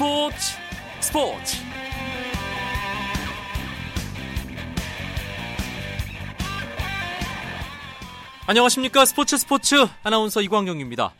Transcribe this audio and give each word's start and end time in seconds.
스포츠 0.00 0.36
스포츠 1.00 1.56
안녕하십니까 8.46 9.04
스포츠 9.04 9.36
스포츠 9.36 9.74
아나운서 10.02 10.40
이광용입니다. 10.40 11.12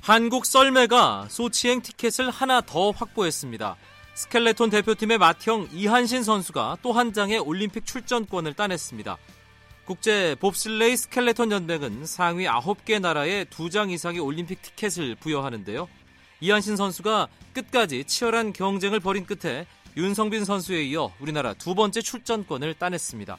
한국 0.00 0.46
썰매가 0.46 1.26
소치행 1.28 1.82
티켓을 1.82 2.30
하나 2.30 2.60
더 2.60 2.92
확보했습니다. 2.92 3.74
스켈레톤 4.14 4.70
대표팀의 4.70 5.18
맏형 5.18 5.68
이한신 5.72 6.22
선수가 6.22 6.76
또 6.82 6.92
한 6.92 7.12
장의 7.12 7.40
올림픽 7.40 7.84
출전권을 7.84 8.54
따냈습니다. 8.54 9.18
국제 9.86 10.36
봅슬레이 10.38 10.96
스켈레톤 10.96 11.50
연맹은 11.50 12.06
상위 12.06 12.46
9개 12.46 13.00
나라에 13.00 13.46
2장 13.46 13.90
이상의 13.90 14.20
올림픽 14.20 14.62
티켓을 14.62 15.16
부여하는데요. 15.16 15.88
이한신 16.40 16.76
선수가 16.76 17.28
끝까지 17.52 18.04
치열한 18.04 18.52
경쟁을 18.52 19.00
벌인 19.00 19.26
끝에 19.26 19.66
윤성빈 19.96 20.44
선수에 20.44 20.82
이어 20.84 21.12
우리나라 21.20 21.52
두 21.52 21.74
번째 21.74 22.00
출전권을 22.00 22.74
따냈습니다. 22.74 23.36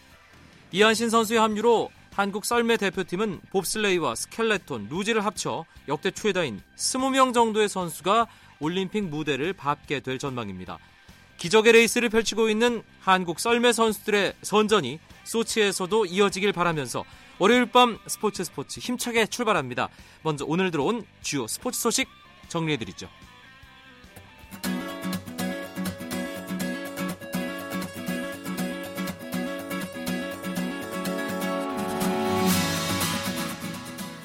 이한신 0.72 1.10
선수의 1.10 1.40
합류로 1.40 1.90
한국 2.14 2.46
썰매 2.46 2.78
대표팀은 2.78 3.40
봅슬레이와 3.52 4.16
스켈레톤, 4.16 4.90
루지를 4.90 5.26
합쳐 5.26 5.66
역대 5.88 6.12
최다인 6.12 6.62
20명 6.78 7.34
정도의 7.34 7.70
선수가 7.70 8.28
올림픽 8.60 9.06
무대를 9.06 9.54
밟게 9.54 10.02
될 10.02 10.20
전망입니다. 10.20 10.78
기적의 11.38 11.74
레이스를 11.74 12.10
펼치고 12.10 12.50
있는 12.50 12.84
한국 13.00 13.40
썰매 13.40 13.72
선수들의 13.72 14.34
선전이 14.44 15.00
소치에서도 15.24 16.06
이어지길 16.06 16.52
바라면서 16.52 17.04
월요일 17.40 17.66
밤 17.66 17.98
스포츠 18.06 18.44
스포츠 18.44 18.80
힘차게 18.80 19.26
출발합니다. 19.26 19.90
먼저 20.22 20.46
오늘 20.48 20.70
들어온 20.70 21.04
주요 21.22 21.48
스포츠 21.48 21.80
소식 21.80 22.08
정리해드리죠. 22.52 23.08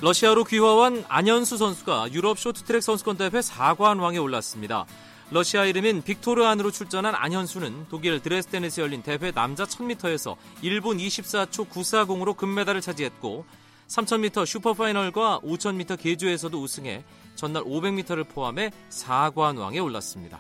러시아로 0.03 0.45
귀화한 0.45 1.05
안현수 1.09 1.57
선수가 1.57 2.13
유럽 2.13 2.39
쇼트트랙 2.39 2.83
선수권 2.83 3.17
대회 3.17 3.31
4관왕에 3.31 4.23
올랐습니다. 4.23 4.87
러시아 5.31 5.65
이름인 5.65 6.03
빅토르 6.03 6.45
안으로 6.45 6.71
출전한 6.71 7.15
안현수는 7.17 7.87
독일 7.89 8.21
드레스덴에서 8.21 8.83
열린 8.83 9.03
대회 9.03 9.33
남자 9.33 9.65
1000m에서 9.65 10.37
1분 10.63 11.01
24초 11.01 11.69
940으로 11.69 12.37
금메달을 12.37 12.81
차지했고 12.81 13.45
3000m 13.89 14.47
슈퍼파이널과 14.47 15.41
5000m 15.43 15.99
계주에서도 15.99 16.61
우승해 16.61 17.03
전날 17.37 17.63
500m를 17.63 18.29
포함해 18.29 18.71
4관왕에 18.91 19.83
올랐습니다. 19.85 20.39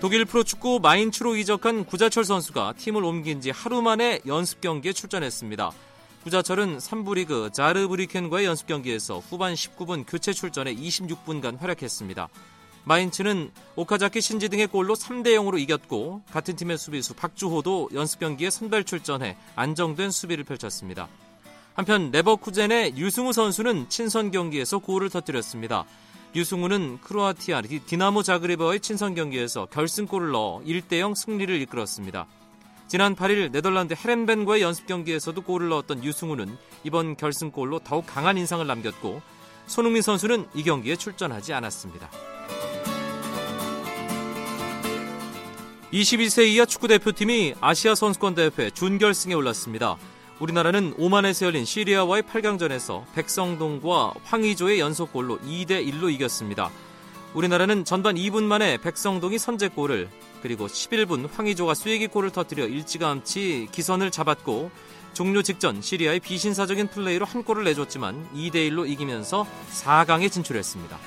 독일 0.00 0.24
프로축구 0.24 0.80
마인츠로 0.80 1.36
이적한 1.36 1.84
구자철 1.84 2.24
선수가 2.24 2.74
팀을 2.78 3.04
옮긴 3.04 3.42
지 3.42 3.50
하루 3.50 3.82
만에 3.82 4.20
연습 4.26 4.60
경기에 4.62 4.94
출전했습니다. 4.94 5.70
구자철은 6.24 6.78
3부 6.78 7.14
리그 7.14 7.50
자르브리켄과의 7.52 8.46
연습 8.46 8.66
경기에서 8.66 9.18
후반 9.18 9.54
19분 9.54 10.04
교체 10.06 10.32
출전해 10.32 10.74
26분간 10.74 11.58
활약했습니다. 11.58 12.28
마인츠는 12.84 13.50
오카자키 13.76 14.22
신지 14.22 14.48
등의 14.48 14.66
골로 14.68 14.94
3대 14.94 15.34
0으로 15.34 15.58
이겼고 15.60 16.22
같은 16.32 16.56
팀의 16.56 16.78
수비수 16.78 17.14
박주호도 17.14 17.90
연습 17.92 18.20
경기에 18.20 18.48
선발 18.48 18.84
출전해 18.84 19.36
안정된 19.54 20.10
수비를 20.10 20.44
펼쳤습니다. 20.44 21.08
한편 21.80 22.10
레버쿠젠의 22.10 22.98
유승우 22.98 23.32
선수는 23.32 23.88
친선 23.88 24.30
경기에서 24.30 24.80
골을 24.80 25.08
터뜨렸습니다. 25.08 25.86
유승우는 26.34 26.98
크로아티아 27.00 27.62
디나모 27.86 28.22
자그레버의 28.22 28.80
친선 28.80 29.14
경기에서 29.14 29.64
결승골을 29.64 30.30
넣어 30.30 30.60
1대0 30.60 31.14
승리를 31.14 31.58
이끌었습니다. 31.62 32.26
지난 32.86 33.16
8일 33.16 33.50
네덜란드 33.50 33.94
헤렌벤과의 33.94 34.60
연습 34.60 34.86
경기에서도 34.86 35.40
골을 35.40 35.70
넣었던 35.70 36.04
유승우는 36.04 36.54
이번 36.84 37.16
결승골로 37.16 37.78
더욱 37.78 38.04
강한 38.06 38.36
인상을 38.36 38.66
남겼고 38.66 39.22
손흥민 39.66 40.02
선수는 40.02 40.48
이 40.52 40.62
경기에 40.62 40.96
출전하지 40.96 41.54
않았습니다. 41.54 42.10
22세 45.94 46.46
이하 46.46 46.66
축구대표팀이 46.66 47.54
아시아 47.58 47.94
선수권 47.94 48.34
대회 48.34 48.68
준결승에 48.68 49.32
올랐습니다. 49.32 49.96
우리나라는 50.40 50.94
오만에서 50.96 51.46
열린 51.46 51.66
시리아와의 51.66 52.22
8강전에서 52.22 53.04
백성동과 53.14 54.14
황의조의 54.24 54.80
연속골로 54.80 55.40
2대 55.40 55.86
1로 55.86 56.10
이겼습니다. 56.10 56.70
우리나라는 57.34 57.84
전반 57.84 58.16
2분 58.16 58.44
만에 58.44 58.78
백성동이 58.78 59.38
선제골을 59.38 60.08
그리고 60.42 60.66
11분 60.66 61.28
황의조가 61.30 61.74
쐐기골을 61.74 62.30
터뜨려 62.30 62.66
일찌감치 62.66 63.68
기선을 63.70 64.10
잡았고 64.10 64.70
종료 65.12 65.42
직전 65.42 65.82
시리아의 65.82 66.20
비신사적인 66.20 66.88
플레이로 66.88 67.26
한 67.26 67.44
골을 67.44 67.64
내줬지만 67.64 68.30
2대 68.34 68.70
1로 68.70 68.88
이기면서 68.88 69.46
4강에 69.70 70.32
진출했습니다. 70.32 70.98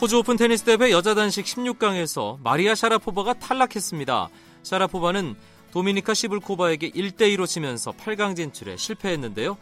호주 0.00 0.18
오픈 0.18 0.36
테니스 0.36 0.64
대회 0.64 0.92
여자 0.92 1.14
단식 1.14 1.44
16강에서 1.44 2.38
마리아 2.42 2.74
샤라포바가 2.74 3.34
탈락했습니다. 3.34 4.28
샤라포바는 4.64 5.36
도미니카 5.70 6.14
시블코바에게 6.14 6.90
1대2로 6.90 7.46
지면서 7.46 7.92
8강 7.92 8.34
진출에 8.34 8.76
실패했는데요. 8.76 9.56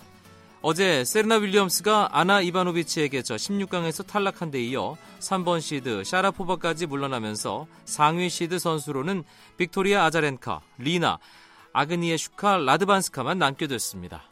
어제 0.62 1.04
세레나 1.04 1.36
윌리엄스가 1.36 2.10
아나 2.12 2.40
이바노비치에게 2.40 3.22
져 3.22 3.34
16강에서 3.34 4.06
탈락한 4.06 4.50
데 4.52 4.62
이어 4.62 4.96
3번 5.18 5.60
시드 5.60 6.04
샤라포바까지 6.04 6.86
물러나면서 6.86 7.66
상위 7.84 8.30
시드 8.30 8.60
선수로는 8.60 9.24
빅토리아 9.56 10.04
아자렌카, 10.04 10.60
리나, 10.78 11.18
아그니에슈카 11.72 12.58
라드반스카만 12.58 13.38
남게 13.38 13.66
됐습니다. 13.66 14.31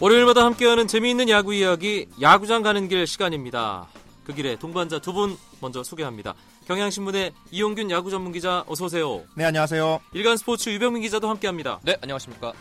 월요일마다 0.00 0.44
함께하는 0.44 0.86
재미있는 0.86 1.28
야구 1.30 1.54
이야기 1.54 2.06
야구장 2.20 2.62
가는 2.62 2.86
길 2.88 3.06
시간입니다. 3.06 3.88
그 4.24 4.34
길에 4.34 4.56
동반자 4.56 4.98
두 4.98 5.12
분 5.12 5.36
먼저 5.60 5.82
소개합니다. 5.82 6.34
경향신문의 6.66 7.32
이용균 7.50 7.90
야구 7.90 8.10
전문 8.10 8.32
기자 8.32 8.64
어서 8.68 8.86
오세요. 8.86 9.22
네 9.36 9.44
안녕하세요. 9.44 10.00
일간 10.12 10.36
스포츠 10.36 10.68
유병민 10.68 11.02
기자도 11.02 11.28
함께합니다. 11.30 11.80
네 11.82 11.96
안녕하십니까. 12.02 12.52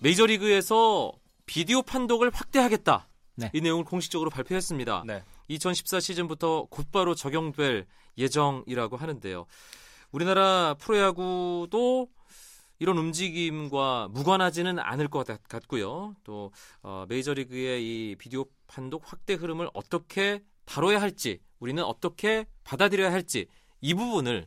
메이저리그에서 0.00 1.12
비디오 1.46 1.82
판독을 1.82 2.30
확대하겠다. 2.32 3.08
네. 3.36 3.50
이 3.52 3.60
내용을 3.60 3.84
공식적으로 3.84 4.30
발표했습니다. 4.30 5.04
네. 5.06 5.22
2014 5.48 6.00
시즌부터 6.00 6.66
곧바로 6.70 7.14
적용될 7.14 7.86
예정이라고 8.18 8.96
하는데요. 8.96 9.46
우리나라 10.12 10.74
프로야구도 10.78 12.08
이런 12.78 12.98
움직임과 12.98 14.08
무관하지는 14.12 14.78
않을 14.78 15.08
것 15.08 15.26
같고요. 15.48 16.14
또 16.24 16.52
어, 16.82 17.06
메이저리그의 17.08 17.82
이 17.82 18.16
비디오 18.16 18.44
판독 18.66 19.02
확대 19.04 19.34
흐름을 19.34 19.70
어떻게 19.74 20.42
다뤄야 20.64 21.00
할지, 21.00 21.40
우리는 21.58 21.82
어떻게 21.82 22.46
받아들여야 22.64 23.12
할지 23.12 23.46
이 23.80 23.94
부분을 23.94 24.46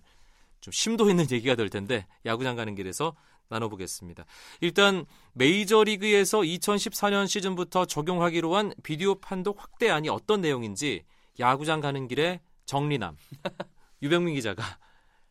좀 0.62 0.72
심도 0.72 1.10
있는 1.10 1.26
얘기가 1.32 1.56
될 1.56 1.70
텐데 1.70 2.06
야구장 2.26 2.56
가는 2.56 2.76
길에서 2.76 3.16
나눠보겠습니다. 3.48 4.26
일단 4.62 5.06
메이저리그에서 5.34 6.40
2014년 6.40 7.28
시즌부터 7.28 7.86
적용하기로 7.86 8.56
한 8.56 8.74
비디오 8.84 9.16
판독 9.16 9.62
확대안이 9.62 10.10
어떤 10.10 10.42
내용인지 10.42 11.04
야구장 11.40 11.82
가는 11.82 12.08
길에 12.08 12.42
정리남 12.66 13.18
유병민 14.04 14.36
기자가 14.36 14.64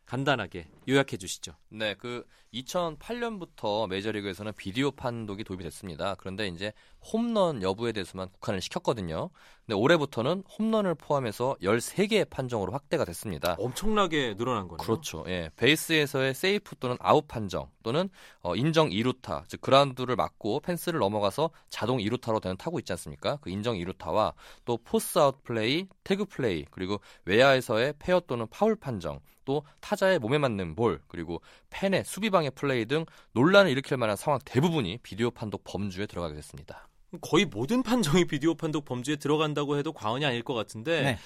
간단하게 0.05 0.67
요약해 0.89 1.17
주시죠. 1.17 1.53
네, 1.69 1.93
그 1.93 2.25
2008년부터 2.53 3.87
메이저리그에서는 3.87 4.53
비디오 4.57 4.91
판독이 4.91 5.43
도입이 5.43 5.63
됐습니다. 5.63 6.15
그런데 6.15 6.47
이제 6.47 6.73
홈런 7.13 7.61
여부에 7.61 7.91
대해서만 7.91 8.29
국한을 8.31 8.59
시켰거든요. 8.59 9.29
근데 9.65 9.75
올해부터는 9.75 10.43
홈런을 10.57 10.95
포함해서 10.95 11.55
13개의 11.61 12.27
판정으로 12.29 12.71
확대가 12.71 13.05
됐습니다. 13.05 13.55
엄청나게 13.59 14.35
늘어난 14.35 14.67
거네요. 14.67 14.83
그렇죠. 14.83 15.23
예. 15.27 15.51
베이스에서의 15.57 16.33
세이프 16.33 16.77
또는 16.79 16.97
아웃 16.99 17.27
판정 17.27 17.69
또는 17.83 18.09
어, 18.41 18.55
인정 18.55 18.89
2루타, 18.89 19.43
즉 19.47 19.61
그라운드를 19.61 20.15
맞고 20.15 20.61
펜스를 20.61 20.99
넘어가서 20.99 21.51
자동 21.69 21.99
2루타로 21.99 22.41
되는 22.41 22.57
타구 22.57 22.79
있지 22.79 22.91
않습니까? 22.93 23.37
그 23.41 23.51
인정 23.51 23.75
2루타와 23.75 24.33
또 24.65 24.77
포스 24.77 25.19
아웃 25.19 25.43
플레이, 25.43 25.87
태그 26.03 26.25
플레이, 26.25 26.65
그리고 26.71 26.99
외야에서의 27.25 27.93
페어 27.99 28.21
또는 28.21 28.47
파울 28.49 28.75
판정, 28.75 29.19
또 29.45 29.63
타자의 29.79 30.19
몸에 30.19 30.37
맞는 30.37 30.75
볼, 30.79 31.01
그리고 31.07 31.41
팬의 31.69 32.05
수비 32.05 32.22
방해 32.22 32.51
플레이 32.55 32.85
등 32.85 33.05
논란을 33.33 33.69
일으킬 33.69 33.97
만한 33.97 34.15
상황 34.15 34.39
대부분이 34.45 34.99
비디오 35.03 35.29
판독 35.29 35.63
범주에 35.65 36.05
들어가게 36.07 36.35
됐습니다. 36.35 36.87
거의 37.21 37.45
모든 37.45 37.83
판정이 37.83 38.25
비디오 38.25 38.55
판독 38.55 38.85
범주에 38.85 39.17
들어간다고 39.17 39.77
해도 39.77 39.91
과언이 39.91 40.25
아닐 40.25 40.41
것 40.43 40.53
같은데 40.53 41.01
네. 41.01 41.17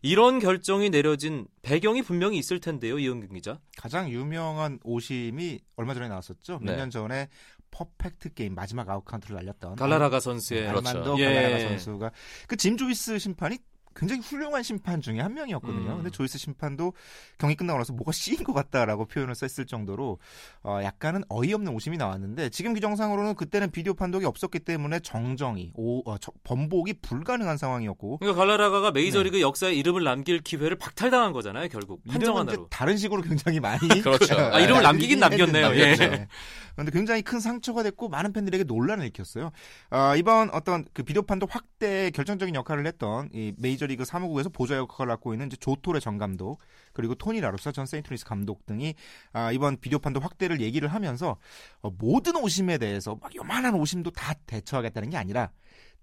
이런 0.00 0.38
결정이 0.40 0.90
내려진 0.90 1.46
배경이 1.62 2.02
분명히 2.02 2.38
있을 2.38 2.58
텐데요, 2.58 2.98
이은경 2.98 3.34
기자. 3.34 3.60
가장 3.76 4.10
유명한 4.10 4.78
오심이 4.82 5.60
얼마 5.76 5.94
전에 5.94 6.08
나왔었죠. 6.08 6.58
몇년 6.60 6.88
네. 6.88 6.90
전에 6.90 7.28
퍼펙트 7.70 8.34
게임 8.34 8.54
마지막 8.54 8.88
아웃 8.90 9.04
카운트를 9.04 9.36
날렸던 9.36 9.76
갈라라가 9.76 10.20
선수의 10.20 10.66
그렇죠. 10.66 10.88
알만도 10.88 11.18
예. 11.20 11.24
갈라라가 11.24 11.58
선수가 11.68 12.10
그 12.48 12.56
짐 12.56 12.76
조이스 12.76 13.18
심판이 13.18 13.58
굉장히 13.94 14.20
훌륭한 14.22 14.62
심판 14.62 15.00
중에 15.00 15.20
한 15.20 15.34
명이었거든요. 15.34 15.90
음. 15.90 15.96
근데 15.96 16.10
조이스 16.10 16.38
심판도 16.38 16.92
경기 17.38 17.54
끝나고 17.56 17.78
나서 17.78 17.92
뭐가 17.92 18.12
씌인 18.12 18.44
것 18.44 18.52
같다라고 18.52 19.06
표현을 19.06 19.34
썼을 19.34 19.66
정도로 19.66 20.18
어, 20.62 20.80
약간은 20.82 21.22
어이없는 21.28 21.72
오심이 21.72 21.96
나왔는데 21.96 22.48
지금 22.50 22.74
규정상으로는 22.74 23.34
그때는 23.34 23.70
비디오 23.70 23.94
판독이 23.94 24.24
없었기 24.26 24.60
때문에 24.60 25.00
정정이 25.00 25.72
오, 25.74 26.08
어, 26.10 26.18
저- 26.18 26.32
번복이 26.44 26.94
불가능한 27.02 27.56
상황이었고 27.56 28.18
그러니까 28.18 28.38
갈라라가가 28.40 28.90
메이저리그 28.92 29.36
네. 29.36 29.42
역사에 29.42 29.72
이름을 29.74 30.04
남길 30.04 30.40
기회를 30.40 30.76
박탈당한 30.78 31.32
거잖아요, 31.32 31.68
결국 31.68 32.02
판정 32.08 32.36
하나로. 32.38 32.68
다른 32.68 32.96
식으로 32.96 33.22
굉장히 33.22 33.60
많이 33.60 33.78
그렇죠. 34.02 34.34
아, 34.38 34.60
이름을 34.60 34.82
남기긴 34.82 35.18
남겼네요. 35.20 35.74
예. 35.76 35.96
남겼죠. 35.96 36.26
그런데 36.74 36.90
굉장히 36.92 37.22
큰 37.22 37.38
상처가 37.40 37.82
됐고 37.82 38.08
많은 38.08 38.32
팬들에게 38.32 38.64
논란을 38.64 39.04
일으켰어요. 39.04 39.50
아, 39.90 40.16
이번 40.16 40.48
어떤 40.50 40.86
그 40.94 41.02
비디오 41.02 41.22
판독 41.22 41.54
확대에 41.54 42.10
결정적인 42.10 42.54
역할을 42.54 42.86
했던 42.86 43.28
이 43.34 43.52
메이저 43.58 43.81
리그 43.86 44.04
사무국에서 44.04 44.48
보좌 44.48 44.76
역할을 44.76 45.08
맡고 45.08 45.34
있는 45.34 45.50
조 45.50 45.67
토레 45.67 46.00
전 46.00 46.18
감독 46.18 46.58
그리고 46.92 47.14
토니 47.14 47.40
라루사 47.40 47.72
전 47.72 47.86
세인트루이스 47.86 48.24
감독 48.24 48.66
등이 48.66 48.94
아, 49.32 49.52
이번 49.52 49.78
비디오 49.78 49.98
판독 49.98 50.24
확대를 50.24 50.60
얘기를 50.60 50.88
하면서 50.88 51.36
어, 51.80 51.90
모든 51.90 52.36
오심에 52.36 52.78
대해서 52.78 53.16
막 53.20 53.34
요만한 53.34 53.74
오심도 53.74 54.10
다 54.10 54.34
대처하겠다는 54.46 55.10
게 55.10 55.16
아니라 55.16 55.50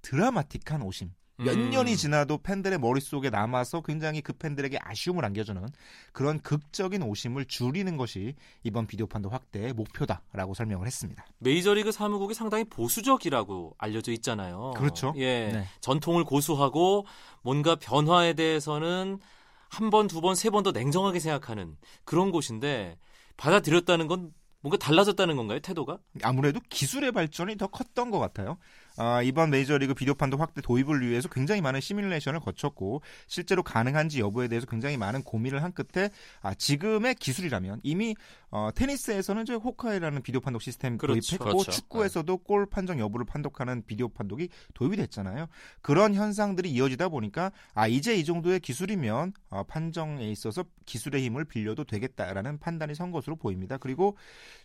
드라마틱한 0.02 0.81
오심. 0.81 1.12
몇 1.39 1.56
음. 1.56 1.69
년이 1.69 1.95
지나도 1.95 2.39
팬들의 2.39 2.77
머릿속에 2.80 3.30
남아서 3.30 3.81
굉장히 3.81 4.21
그 4.21 4.33
팬들에게 4.33 4.77
아쉬움을 4.81 5.24
안겨주는 5.24 5.65
그런 6.12 6.39
극적인 6.41 7.01
오심을 7.01 7.45
줄이는 7.45 7.95
것이 7.97 8.36
이번 8.63 8.88
비디오 8.88 9.07
판독 9.07 9.31
확대의 9.33 9.74
목표다라고 9.74 10.53
설명을 10.53 10.86
했습니다. 10.86 11.25
메이저리그 11.39 11.91
사무국이 11.91 12.33
상당히 12.33 12.65
보수적이라고 12.65 13.75
알려져 13.77 14.12
있잖아요. 14.12 14.71
그렇죠. 14.75 15.13
예. 15.18 15.47
네. 15.51 15.65
전통을 15.81 16.24
고수하고 16.25 17.06
뭔가 17.41 17.75
변화에 17.75 18.33
대해서는 18.33 19.19
한 19.69 19.89
번, 19.91 20.07
두 20.07 20.19
번, 20.19 20.36
세 20.36 20.50
번 20.50 20.63
더 20.63 20.71
냉정하게 20.71 21.19
생각하는 21.19 21.77
그런 22.03 22.31
곳인데 22.31 22.97
받아들였다는 23.38 24.07
건 24.07 24.33
뭔가 24.62 24.77
달라졌다는 24.77 25.38
건가요, 25.38 25.59
태도가? 25.62 26.00
아무래도 26.21 26.59
기술의 26.69 27.13
발전이 27.13 27.56
더 27.56 27.68
컸던 27.68 28.12
것 28.12 28.19
같아요. 28.19 28.57
아, 29.01 29.22
이번 29.22 29.50
메이저리그 29.50 29.94
비디오 29.94 30.13
판독 30.13 30.42
확대 30.42 30.60
도입을 30.60 31.07
위해서 31.07 31.30
굉장히 31.30 31.62
많은 31.62 31.80
시뮬레이션을 31.80 32.42
거쳤고 32.42 33.01
실제로 33.28 33.63
가능한지 33.63 34.19
여부에 34.19 34.50
대해서 34.50 34.68
굉장히 34.68 34.98
많은 34.98 35.24
고민을 35.24 35.63
한 35.63 35.72
끝에 35.72 36.10
아, 36.42 36.54
지금의 36.54 37.16
기술이라면 37.16 37.80
이미 37.84 38.13
어, 38.51 38.72
테니스에서는 38.75 39.44
이제 39.44 39.54
호카이라는 39.54 40.22
비디오 40.22 40.42
판독 40.42 40.62
시스템 40.62 40.98
그렇죠. 40.98 41.38
도입했고 41.38 41.46
그렇죠. 41.46 41.72
축구에서도 41.72 42.38
골 42.40 42.66
판정 42.66 43.00
여부를 43.00 43.25
판독하는 43.25 43.84
비디오 43.88 44.10
판독이 44.10 44.50
도입이 44.74 44.98
됐잖아요. 44.98 45.48
그런 45.81 46.13
현상들이 46.13 46.69
이어지다 46.69 47.07
보니까 47.07 47.54
아 47.74 47.88
이제 47.88 48.16
이 48.16 48.25
정도의 48.25 48.60
기술이면 48.60 49.31
어, 49.50 49.63
판정에 49.63 50.30
있어서 50.30 50.66
기술의 50.86 51.24
힘을 51.24 51.46
빌려도 51.46 51.86
되겠다라는 51.86 52.60
판단이 52.60 52.96
선 52.96 53.12
것으로 53.12 53.38
보입니다. 53.38 53.78
그리고 53.78 54.18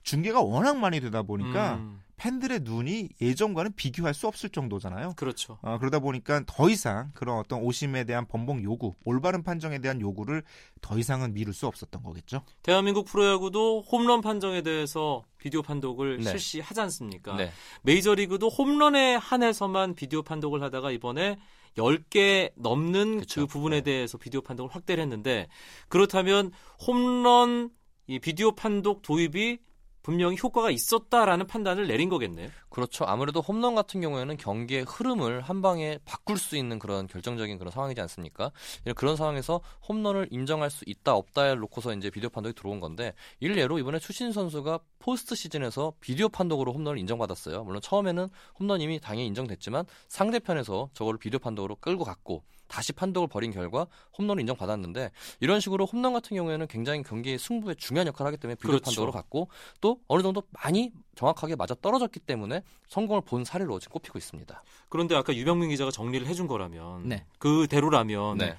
중계가 0.03 0.41
워낙 0.41 0.77
많이 0.79 0.99
되다 0.99 1.23
보니까 1.23 1.77
음, 1.77 2.01
팬들의 2.17 2.61
눈이 2.63 3.11
예전과는 3.21 3.73
비교할 3.75 4.15
수 4.15 4.27
없을 4.27 4.49
정도잖아요. 4.51 5.15
그렇죠. 5.17 5.59
어, 5.63 5.79
그러다 5.79 5.99
보니까 5.99 6.43
더 6.47 6.69
이상 6.71 7.11
그런 7.15 7.39
어떤 7.39 7.61
오심에 7.61 8.05
대한 8.05 8.27
번복 8.27 8.63
요구, 8.63 8.95
올바른 9.05 9.43
판정에 9.43 9.79
대한 9.79 10.01
요구를 10.01 10.43
더 10.81 10.99
이상은 10.99 11.35
미룰 11.35 11.53
수 11.53 11.67
없었던 11.67 12.03
거겠죠. 12.03 12.43
대한민국 12.63 13.07
프로야구도 13.07 13.83
홈런 13.83 14.21
판정에 14.21 14.63
대해서 14.63 15.25
비디오 15.39 15.63
판독을 15.63 16.19
네. 16.19 16.31
실시하지 16.31 16.81
않습니까? 16.81 17.37
네. 17.37 17.51
메이저리그도 17.83 18.49
홈런에 18.49 19.17
한해서만 19.17 19.95
비디오 19.95 20.23
판독을 20.23 20.63
하다가 20.63 20.91
이번에 20.93 21.37
10개 21.77 22.53
넘는 22.57 23.21
그쵸. 23.21 23.43
그 23.43 23.47
부분에 23.47 23.79
네. 23.79 23.83
대해서 23.83 24.17
비디오 24.19 24.41
판독을 24.41 24.75
확대를 24.75 25.03
했는데 25.03 25.49
그렇다면 25.89 26.53
홈런 26.87 27.71
이 28.07 28.19
비디오 28.19 28.53
판독 28.53 29.03
도입이 29.03 29.59
분명히 30.05 30.37
효과가 30.41 30.71
있었다라는 30.71 31.47
판단을 31.47 31.89
내린 31.89 32.11
거겠네요. 32.11 32.51
그렇죠. 32.69 33.05
아무래도 33.07 33.41
홈런 33.41 33.75
같은 33.75 34.01
경우에는 34.03 34.37
경기의 34.37 34.85
흐름을 34.87 35.41
한 35.41 35.63
방에 35.63 35.99
바꿀 36.05 36.37
수 36.37 36.57
있는 36.57 36.79
그런 36.79 37.07
결정적인 37.07 37.57
그런 37.57 37.71
상황이지 37.71 38.01
않습니까? 38.03 38.53
그런 38.97 39.17
상황에서 39.17 39.61
홈런을 39.89 40.29
인정할 40.31 40.71
수 40.71 40.85
있다 40.87 41.15
없다에 41.15 41.55
놓고서 41.55 41.95
이제 41.95 42.11
비디오 42.11 42.29
판독이 42.29 42.55
들어온 42.55 42.81
건데 42.81 43.15
일례로 43.41 43.79
이번에 43.79 43.99
추신 43.99 44.31
선수가 44.33 44.79
포스트 44.99 45.35
시즌에서 45.35 45.95
비디오 46.01 46.29
판독으로 46.29 46.75
홈런을 46.75 46.99
인정받았어요. 46.99 47.65
물론 47.65 47.81
처음에는 47.81 48.29
홈런임이 48.61 49.01
당연히 49.01 49.27
인정됐지만 49.29 49.87
상대편에서 50.09 50.91
저거를 50.93 51.19
비디오 51.19 51.39
판독으로 51.39 51.77
끌고 51.77 52.05
갔고 52.05 52.43
다시 52.75 52.93
판독을 52.93 53.29
벌인 53.29 53.53
결과 53.53 53.87
홈런을 54.19 54.41
인정받았는데 54.41 55.13
이런 55.39 55.61
식으로 55.61 55.87
홈런 55.87 56.13
같은 56.13 56.37
경우에는 56.37 56.67
굉장히 56.67 57.05
경기의 57.05 57.39
승부에 57.39 57.75
중요한 57.77 58.09
역할을 58.09 58.27
하기 58.33 58.39
때문에 58.39 58.57
비디오 58.57 58.71
그렇죠. 58.71 58.87
판독으로 58.87 59.13
갔고 59.13 59.49
또 59.81 60.01
어느 60.09 60.25
정도 60.25 60.43
많이 60.51 60.91
정확하게 61.15 61.55
맞아 61.55 61.77
떨어졌기 61.81 62.19
때문에 62.19 62.63
성공을 62.89 63.23
본 63.25 63.45
사례로 63.45 63.79
지금 63.79 63.93
꼽히고 63.93 64.19
있습니다. 64.19 64.65
그런데 64.89 65.15
아까 65.15 65.33
유병민 65.33 65.71
기자가 65.71 65.93
정리를 65.93 66.27
해준 66.27 66.49
거라면 66.49 67.09
네. 67.09 67.25
그대로라면 67.39 68.39
네. 68.39 68.57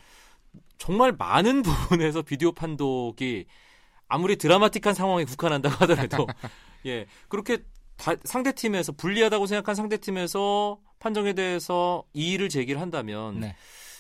정말 0.78 1.12
많은 1.12 1.62
부분에서 2.00 2.22
비디오 2.22 2.54
판독이 2.54 3.48
아무리 4.08 4.38
드라마틱한 4.38 4.94
상황에 4.94 5.26
국한한다고 5.26 5.76
하더라도 5.82 6.26
예 6.86 7.06
그렇게 7.28 7.58
다- 7.98 8.16
상대 8.24 8.54
팀에서 8.54 8.94
불리하다고 8.94 9.46
생각한 9.46 9.76
상대 9.76 9.98
팀에서 9.98 10.80
판정에 11.00 11.34
대해서 11.34 12.06
이의를 12.14 12.48
제기를 12.48 12.80
한다면 12.80 13.42
네. 13.42 13.56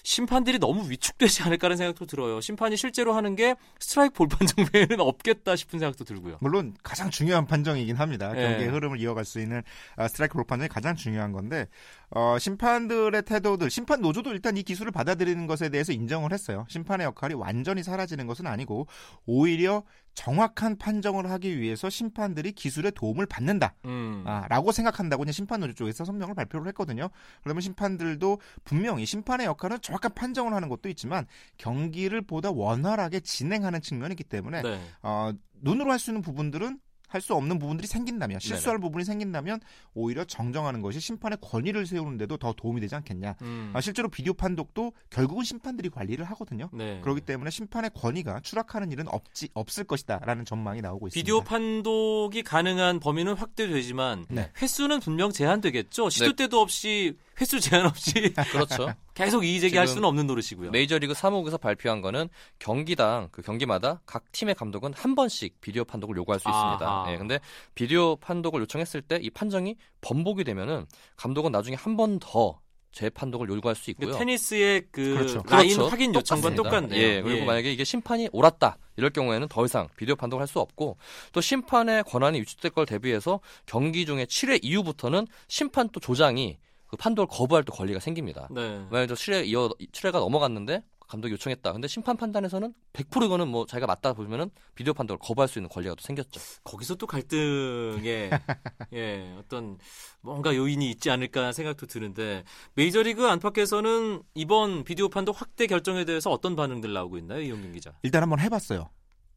심판들이 0.05 0.59
너무 0.59 0.87
위축되지 0.89 1.41
않을까라는 1.43 1.77
생각도 1.77 2.05
들어요. 2.05 2.39
심판이 2.39 2.77
실제로 2.77 3.13
하는 3.13 3.35
게 3.35 3.55
스트라이크 3.79 4.13
볼 4.13 4.27
판정 4.27 4.65
외에는 4.71 4.99
없겠다 4.99 5.55
싶은 5.55 5.79
생각도 5.79 6.05
들고요. 6.05 6.37
물론 6.41 6.75
가장 6.83 7.09
중요한 7.09 7.47
판정이긴 7.47 7.95
합니다. 7.95 8.31
예. 8.37 8.41
경기의 8.41 8.69
흐름을 8.69 8.99
이어갈 9.01 9.25
수 9.25 9.39
있는 9.39 9.63
아, 9.95 10.07
스트라이크 10.07 10.35
볼 10.35 10.45
판정이 10.45 10.69
가장 10.69 10.95
중요한 10.95 11.31
건데 11.31 11.67
어, 12.11 12.37
심판들의 12.39 13.23
태도들, 13.23 13.69
심판 13.69 14.01
노조도 14.01 14.31
일단 14.31 14.57
이 14.57 14.63
기술을 14.63 14.91
받아들이는 14.91 15.47
것에 15.47 15.69
대해서 15.69 15.91
인정을 15.91 16.31
했어요. 16.33 16.65
심판의 16.69 17.05
역할이 17.05 17.33
완전히 17.33 17.83
사라지는 17.83 18.27
것은 18.27 18.47
아니고 18.47 18.87
오히려 19.25 19.83
정확한 20.13 20.77
판정을 20.77 21.29
하기 21.31 21.59
위해서 21.59 21.89
심판들이 21.89 22.53
기술의 22.53 22.93
도움을 22.95 23.25
받는다. 23.25 23.75
음. 23.83 24.23
아, 24.25 24.45
라고 24.47 24.71
생각한다고 24.71 25.23
이제 25.23 25.33
심판 25.33 25.59
노조 25.59 25.73
쪽에서 25.73 26.05
성명을 26.05 26.35
발표를 26.35 26.67
했거든요. 26.69 27.09
그러면 27.43 27.59
심판들도 27.61 28.39
분명히 28.63 29.05
심판의 29.05 29.45
역할은 29.45 29.79
정확한 29.81 30.13
판정을 30.13 30.53
하는 30.53 30.69
것도 30.69 30.87
있지만 30.89 31.27
경기를 31.57 32.21
보다 32.21 32.49
원활하게 32.49 33.19
진행하는 33.19 33.81
측면이 33.81 34.13
있기 34.13 34.23
때문에 34.23 34.61
네. 34.61 34.79
어, 35.03 35.31
눈으로 35.61 35.91
할 35.91 35.99
수 35.99 36.11
있는 36.11 36.21
부분들은 36.21 36.79
할 37.15 37.25
수 37.25 37.33
없는 37.33 37.57
부분들이 37.57 37.87
생긴다면 37.87 38.39
실수할 38.39 38.77
부분이 38.77 39.03
생긴다면 39.03 39.59
오히려 39.95 40.25
정정하는 40.25 40.81
것이 40.81 40.99
심판의 40.99 41.39
권위를 41.41 41.87
세우는데도 41.87 42.37
더 42.37 42.53
도움이 42.53 42.81
되지 42.81 42.93
않겠냐. 42.95 43.35
음. 43.41 43.71
아, 43.73 43.81
실제로 43.81 44.09
비디오 44.09 44.33
판독도 44.33 44.93
결국은 45.09 45.43
심판들이 45.43 45.89
관리를 45.89 46.25
하거든요. 46.25 46.69
네. 46.71 46.99
그렇기 47.01 47.21
때문에 47.21 47.49
심판의 47.49 47.91
권위가 47.95 48.41
추락하는 48.41 48.91
일은 48.91 49.07
없지 49.07 49.49
없을 49.53 49.85
것이다라는 49.85 50.45
전망이 50.45 50.81
나오고 50.81 51.07
있습니다. 51.07 51.23
비디오 51.23 51.41
판독이 51.41 52.43
가능한 52.43 52.99
범위는 52.99 53.33
확대되지만 53.33 54.25
네. 54.29 54.51
횟수는 54.61 54.99
분명 54.99 55.31
제한되겠죠. 55.31 56.09
시도 56.09 56.27
네. 56.27 56.35
때도 56.35 56.61
없이 56.61 57.17
횟수 57.39 57.59
제한 57.59 57.85
없이 57.85 58.13
그렇죠. 58.51 58.93
계속 59.13 59.43
이의 59.43 59.59
제기할 59.59 59.87
지금 59.87 59.95
수는 59.97 60.07
없는 60.09 60.27
노릇이고요. 60.27 60.71
메이저리그 60.71 61.13
사무국에서 61.13 61.57
발표한 61.57 62.01
거는 62.01 62.29
경기당 62.59 63.29
그 63.31 63.41
경기마다 63.41 64.01
각 64.05 64.31
팀의 64.31 64.55
감독은 64.55 64.93
한 64.93 65.15
번씩 65.15 65.59
비디오 65.61 65.83
판독을 65.85 66.15
요구할 66.17 66.39
수 66.39 66.47
있습니다. 66.49 66.85
아하. 66.87 67.11
예, 67.11 67.17
근데 67.17 67.39
비디오 67.75 68.15
판독을 68.17 68.61
요청했을 68.61 69.01
때 69.01 69.19
이 69.21 69.29
판정이 69.29 69.75
번복이 70.01 70.43
되면은 70.43 70.85
감독은 71.15 71.51
나중에 71.51 71.75
한 71.75 71.97
번더 71.97 72.59
재판독을 72.91 73.49
요구할 73.49 73.75
수 73.75 73.89
있고요. 73.91 74.11
그 74.11 74.17
테니스의 74.17 74.83
그 74.91 75.15
그렇죠. 75.15 75.43
라인 75.49 75.69
그렇죠. 75.75 75.87
확인 75.89 76.13
요청과. 76.15 76.55
똑같네요. 76.55 77.01
예, 77.01 77.21
그리고 77.21 77.45
만약에 77.45 77.71
이게 77.71 77.83
심판이 77.83 78.29
옳았다 78.31 78.77
이럴 78.95 79.09
경우에는 79.09 79.47
더 79.49 79.65
이상 79.65 79.89
비디오 79.97 80.15
판독을 80.15 80.41
할 80.41 80.47
수 80.47 80.59
없고 80.59 80.97
또 81.33 81.41
심판의 81.41 82.03
권한이 82.05 82.39
위축될 82.39 82.71
걸 82.71 82.85
대비해서 82.85 83.39
경기 83.65 84.05
중에 84.05 84.25
7회 84.25 84.59
이후부터는 84.63 85.27
심판 85.49 85.89
또 85.89 85.99
조장이 85.99 86.57
그 86.95 86.97
판독을 86.97 87.27
거부할 87.27 87.63
또 87.63 87.73
권리가 87.73 87.99
생깁니다. 87.99 88.47
네. 88.51 88.85
만약에 88.89 89.07
저 89.07 89.13
7회 89.15 89.45
이어 89.47 89.69
7회가 89.91 90.13
넘어갔는데 90.13 90.83
감독이 91.07 91.33
요청했다. 91.33 91.73
근데 91.73 91.87
심판 91.87 92.17
판단에서는 92.17 92.73
100% 92.93 93.25
이거는 93.25 93.47
뭐 93.47 93.65
자기가 93.65 93.85
맞다 93.85 94.13
보면은 94.13 94.49
비디오 94.73 94.93
판독을 94.93 95.19
거부할 95.19 95.47
수 95.47 95.59
있는 95.59 95.69
권리가 95.69 95.93
또 95.95 96.01
생겼죠. 96.01 96.39
거기서 96.63 96.95
또 96.95 97.05
갈등에 97.05 98.29
예, 98.93 99.35
어떤 99.37 99.77
뭔가 100.21 100.55
요인이 100.55 100.89
있지 100.89 101.11
않을까 101.11 101.51
생각도 101.51 101.85
드는데 101.85 102.43
메이저리그 102.73 103.27
안팎에서는 103.27 104.23
이번 104.33 104.83
비디오 104.83 105.09
판독 105.09 105.39
확대 105.39 105.67
결정에 105.67 106.05
대해서 106.05 106.31
어떤 106.31 106.55
반응들 106.55 106.91
나오고 106.91 107.17
있나요, 107.19 107.41
이용균 107.41 107.73
기자? 107.73 107.93
일단 108.01 108.23
한번 108.23 108.39
해봤어요. 108.39 108.89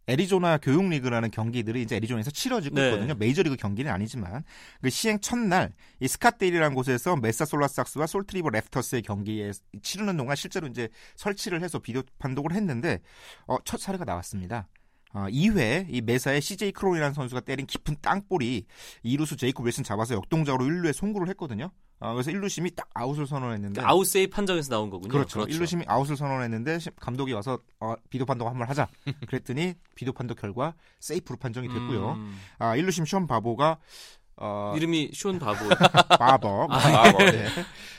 애리조나 0.09 0.59
교육리그라는 0.59 1.31
경기들이 1.31 1.83
이제 1.83 1.97
애리조나에서 1.97 2.31
치러지고 2.31 2.77
네. 2.77 2.89
있거든요. 2.89 3.15
메이저리그 3.15 3.57
경기는 3.57 3.93
아니지만 3.93 4.43
그 4.81 4.91
시행 4.91 5.21
첫날 5.21 5.73
이 6.01 6.07
스캇데일이라는 6.07 6.75
곳에서 6.75 7.17
메사 7.17 7.45
솔라삭스와 7.45 8.07
솔트리버 8.07 8.49
랩터스의 8.49 9.05
경기에 9.05 9.53
치르는 9.83 10.17
동안 10.17 10.35
실제로 10.35 10.67
이제 10.67 10.89
설치를 11.17 11.63
해서 11.63 11.79
비디오 11.79 12.03
판독을 12.19 12.53
했는데 12.53 13.01
어, 13.47 13.59
첫 13.65 13.79
사례가 13.79 14.05
나왔습니다. 14.05 14.69
어, 15.13 15.27
2회 15.31 15.87
이 15.89 16.01
메사의 16.01 16.41
CJ 16.41 16.73
크롤이라는 16.73 17.15
선수가 17.15 17.43
때린 17.43 17.67
깊은 17.67 17.97
땅볼이 18.01 18.67
2루수 19.03 19.37
제이콥 19.37 19.67
윌슨 19.67 19.85
잡아서 19.85 20.15
역동작으로 20.15 20.65
1루에 20.65 20.93
송구를 20.93 21.29
했거든요. 21.31 21.71
어, 22.01 22.13
그래서 22.15 22.31
1루심이 22.31 22.75
딱 22.77 22.89
아웃을 22.95 23.27
선언했는데 23.27 23.81
아웃 23.83 24.05
세이 24.05 24.29
판정에서 24.29 24.69
나온 24.71 24.89
거군요. 24.91 25.11
그렇죠. 25.13 25.41
그렇죠. 25.41 25.59
1루심이 25.59 25.85
아웃을 25.89 26.17
선언했는데 26.17 26.79
시- 26.79 26.91
감독이 27.01 27.33
와서 27.33 27.59
어, 27.81 27.95
비디오 28.09 28.25
판독 28.25 28.47
한번 28.47 28.69
하자. 28.69 28.89
그랬더니 29.27 29.75
비디오 29.97 30.13
판독 30.13 30.39
결과 30.41 30.75
세이프로 31.01 31.39
판정이 31.39 31.67
됐고요. 31.69 32.13
음, 32.13 32.41
아 32.59 32.77
1루심 32.77 33.05
시험 33.07 33.27
바보가 33.27 33.79
어, 34.41 34.73
이름이 34.77 35.11
숀 35.15 35.41
바버. 35.41 35.69
바버 36.19 36.69
아, 36.71 37.11
뭐, 37.11 37.19
네. 37.31 37.49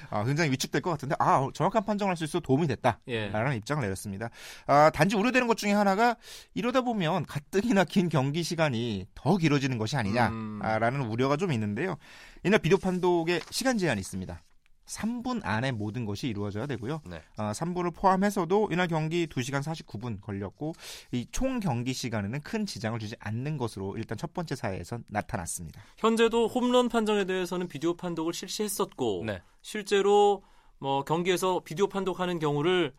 아, 0.10 0.24
굉장히 0.24 0.52
위축될 0.52 0.82
것 0.82 0.90
같은데 0.92 1.16
아 1.20 1.48
정확한 1.54 1.86
판정을 1.86 2.12
할 2.12 2.18
수 2.18 2.24
있어 2.26 2.40
도움이 2.40 2.68
됐다. 2.68 3.00
예. 3.08 3.30
라는 3.30 3.56
입장을 3.56 3.82
내렸습니다. 3.82 4.30
아, 4.68 4.90
단지 4.90 5.16
우려되는 5.16 5.48
것 5.48 5.56
중에 5.58 5.72
하나가 5.72 6.16
이러다 6.54 6.82
보면 6.82 7.26
가뜩이나 7.26 7.86
긴 7.86 8.10
경기 8.10 8.44
시간이 8.44 9.08
더 9.16 9.38
길어지는 9.38 9.78
것이 9.78 9.96
음. 9.96 10.00
아니냐라는 10.00 11.02
우려가 11.02 11.38
좀 11.38 11.54
있는데요. 11.54 11.98
이날 12.44 12.60
비디오 12.60 12.78
판독에 12.78 13.40
시간 13.52 13.78
제한이 13.78 14.00
있습니다. 14.02 14.42
3분 14.90 15.42
안에 15.44 15.72
모든 15.72 16.06
것이 16.06 16.28
이루어져야 16.28 16.66
되고요. 16.66 17.02
네. 17.06 17.22
아, 17.38 17.52
3분을 17.52 17.94
포함해서도 17.94 18.70
이날 18.72 18.88
경기 18.88 19.28
2시간 19.28 19.62
49분 19.62 20.20
걸렸고 20.22 20.74
이 21.12 21.26
총 21.32 21.60
경기 21.60 21.94
시간에는 21.94 22.42
큰 22.42 22.66
지장을 22.66 22.98
주지 23.00 23.16
않는 23.20 23.58
것으로 23.58 23.96
일단 23.98 24.18
첫 24.18 24.34
번째 24.34 24.56
사회에서 24.56 25.00
나타났습니다. 25.08 25.82
현재도 25.98 26.48
홈런 26.48 26.90
판정에 26.90 27.26
대해서는 27.26 27.68
비디오 27.68 27.94
판독을 27.96 28.34
실시했었고 28.34 29.24
네. 29.26 29.42
실제로 29.62 30.44
뭐 30.80 31.04
경기에서 31.04 31.62
비디오 31.64 31.88
판독하는 31.88 32.40
경우를 32.40 32.94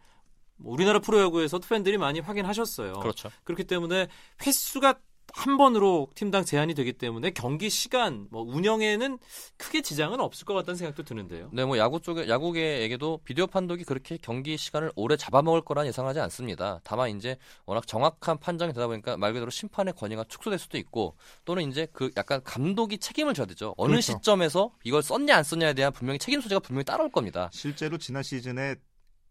뭐 0.57 0.73
우리나라 0.75 0.99
프로야구에서도 1.01 1.67
팬들이 1.67 1.99
많이 1.99 2.21
확인하셨어요. 2.21 3.01
그렇죠. 3.01 3.31
그렇기 3.45 3.65
때문에 3.65 4.07
횟수가 4.47 4.99
한 5.33 5.57
번으로 5.57 6.09
팀당 6.15 6.45
제한이 6.45 6.75
되기 6.75 6.93
때문에 6.93 7.31
경기 7.31 7.71
시간 7.71 8.27
뭐 8.31 8.43
운영에는 8.43 9.19
크게 9.57 9.83
지장은 9.83 10.21
없을 10.21 10.45
것 10.45 10.55
같다는 10.55 10.77
생각도 10.77 11.03
드는데요. 11.03 11.51
네, 11.53 11.65
뭐 11.65 11.79
야구 11.79 12.01
쪽에 12.01 12.29
야구계에게도 12.29 13.21
비디오 13.25 13.47
판독이 13.47 13.85
그렇게 13.85 14.19
경기 14.21 14.57
시간을 14.57 14.93
오래 14.97 15.17
잡아먹을 15.17 15.63
거란 15.63 15.87
예상하지 15.87 16.21
않습니다. 16.21 16.81
다만 16.85 17.17
이제 17.17 17.37
워낙 17.67 17.87
정확한 17.87 18.39
판정이 18.39 18.73
되다 18.73 18.87
보니까 18.87 19.17
말 19.17 19.33
그대로 19.33 19.51
심판의 19.51 19.95
권위가 19.95 20.25
축소될 20.29 20.59
수도 20.59 20.79
있고 20.79 21.17
또는 21.45 21.71
이제 21.71 21.87
그 21.93 22.11
약간 22.17 22.43
감독이 22.45 22.99
책임을 22.99 23.35
져야 23.35 23.47
되죠. 23.47 23.75
어느 23.77 23.93
그렇죠. 23.93 24.13
시점에서 24.13 24.73
이걸 24.85 25.03
썼냐 25.03 25.37
안 25.37 25.43
썼냐에 25.43 25.75
대한 25.75 25.93
분명히 25.93 26.19
책임 26.19 26.41
소재가 26.41 26.61
분명히 26.61 26.85
따라올 26.85 27.11
겁니다. 27.11 27.51
실제로 27.53 27.99
지난 27.99 28.23
시즌에 28.23 28.77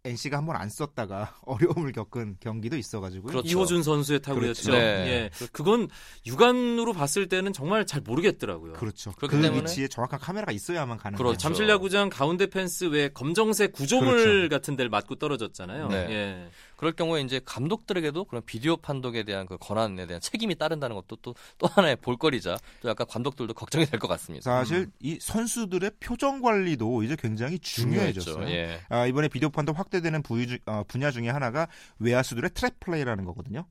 NC가 0.05 0.37
한 0.37 0.45
번 0.45 0.55
안 0.55 0.69
썼다가 0.69 1.35
어려움을 1.45 1.91
겪은 1.91 2.37
경기도 2.39 2.77
있어가지고요. 2.77 3.31
그렇죠. 3.31 3.47
이호준 3.47 3.83
선수의 3.83 4.21
타구였죠. 4.21 4.63
그렇죠. 4.63 4.71
네. 4.71 4.77
예, 5.07 5.29
그건 5.51 5.89
육안으로 6.25 6.93
봤을 6.93 7.27
때는 7.27 7.51
정말 7.53 7.85
잘 7.85 8.01
모르겠더라고요. 8.01 8.73
그렇죠. 8.73 9.11
그 9.19 9.27
때문에- 9.27 9.63
위치에 9.63 9.87
정확한 9.89 10.19
카메라가 10.19 10.51
있어야만 10.53 10.97
가는 10.97 11.17
그렇죠. 11.17 11.33
거죠. 11.33 11.41
잠실야구장 11.41 12.09
가운데 12.09 12.47
펜스 12.47 12.85
외 12.85 13.09
검정색 13.09 13.73
구조물 13.73 14.17
그렇죠. 14.23 14.49
같은 14.49 14.75
데를 14.77 14.89
맞고 14.89 15.15
떨어졌잖아요. 15.15 15.87
네. 15.89 15.95
예. 16.09 16.49
그럴 16.79 16.93
경우에 16.93 17.19
이제 17.19 17.41
감독들에게도 17.43 18.23
그런 18.23 18.41
비디오 18.45 18.77
판독에 18.77 19.23
대한 19.23 19.45
그 19.45 19.57
권한에 19.57 20.07
대한 20.07 20.21
책임이 20.21 20.55
따른다는 20.55 20.95
것도 20.95 21.17
또, 21.17 21.35
또 21.57 21.67
하나의 21.67 21.97
볼거리자 21.97 22.57
또 22.81 22.87
약간 22.87 23.05
감독들도 23.05 23.53
걱정이 23.53 23.85
될 23.85 23.99
것 23.99 24.07
같습니다. 24.07 24.49
사실 24.49 24.77
음. 24.77 24.91
이 25.01 25.17
선수들의 25.19 25.91
표정 25.99 26.39
관리도 26.41 27.03
이제 27.03 27.17
굉장히 27.19 27.59
중요해졌어요. 27.59 28.47
예. 28.49 28.79
아, 28.87 29.05
이번에 29.07 29.27
비디오 29.27 29.49
판독 29.49 29.77
확대되는 29.77 30.23
부위 30.23 30.47
주- 30.47 30.57
어, 30.67 30.83
분야 30.87 31.11
중에 31.11 31.27
하나가 31.27 31.67
외야수들의 31.99 32.51
트랩 32.51 32.79
플레이라는 32.79 33.25
거거든요. 33.25 33.65